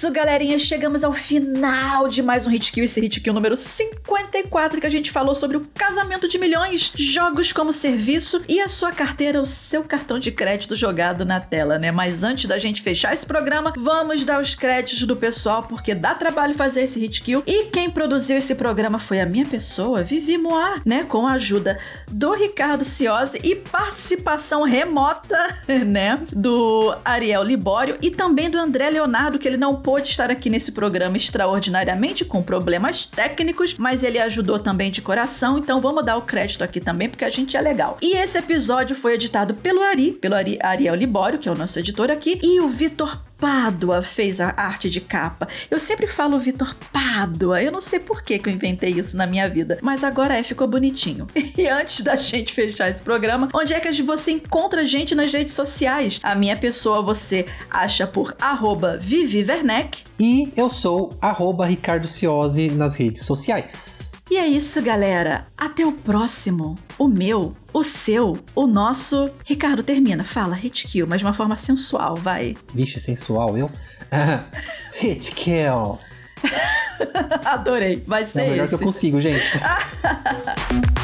[0.00, 0.58] Isso, galerinha.
[0.58, 4.90] Chegamos ao final de mais um Hit Kill, esse Hit Kill número 54, que a
[4.90, 9.44] gente falou sobre o casamento de milhões, jogos como serviço e a sua carteira, o
[9.44, 11.92] seu cartão de crédito jogado na tela, né?
[11.92, 16.14] Mas antes da gente fechar esse programa, vamos dar os créditos do pessoal, porque dá
[16.14, 17.42] trabalho fazer esse Hit Kill.
[17.46, 21.04] E quem produziu esse programa foi a minha pessoa, Vivi Moá, né?
[21.04, 21.78] Com a ajuda
[22.10, 25.36] do Ricardo Ciosi e participação remota,
[25.84, 26.18] né?
[26.32, 30.72] Do Ariel Libório e também do André Leonardo, que ele não pôde estar aqui nesse
[30.72, 36.22] programa extraordinariamente com problemas técnicos, mas ele ajudou também de coração, então vamos dar o
[36.22, 37.98] crédito aqui também porque a gente é legal.
[38.00, 41.78] E esse episódio foi editado pelo Ari, pelo Ari, Ariel Libório, que é o nosso
[41.78, 45.48] editor aqui, e o Vitor Pádua fez a arte de capa.
[45.70, 49.26] Eu sempre falo Vitor Pádua, eu não sei por que, que eu inventei isso na
[49.26, 51.26] minha vida, mas agora é, ficou bonitinho.
[51.60, 55.32] E antes da gente fechar esse programa, onde é que você encontra a gente nas
[55.32, 56.20] redes sociais?
[56.22, 60.04] A minha pessoa você acha por arroba Vivi Werneck.
[60.18, 64.12] E eu sou arroba Ricardo Ciosi nas redes sociais.
[64.30, 65.46] E é isso, galera.
[65.58, 66.78] Até o próximo.
[66.96, 69.30] O meu, o seu, o nosso.
[69.44, 70.24] Ricardo, termina.
[70.24, 72.56] Fala, hit kill, mas de uma forma sensual, vai.
[72.74, 73.70] Vixe, sensual, eu?
[74.94, 75.98] hit kill.
[77.44, 78.02] Adorei.
[78.06, 78.76] Vai ser É o melhor esse.
[78.76, 79.44] que eu consigo, gente.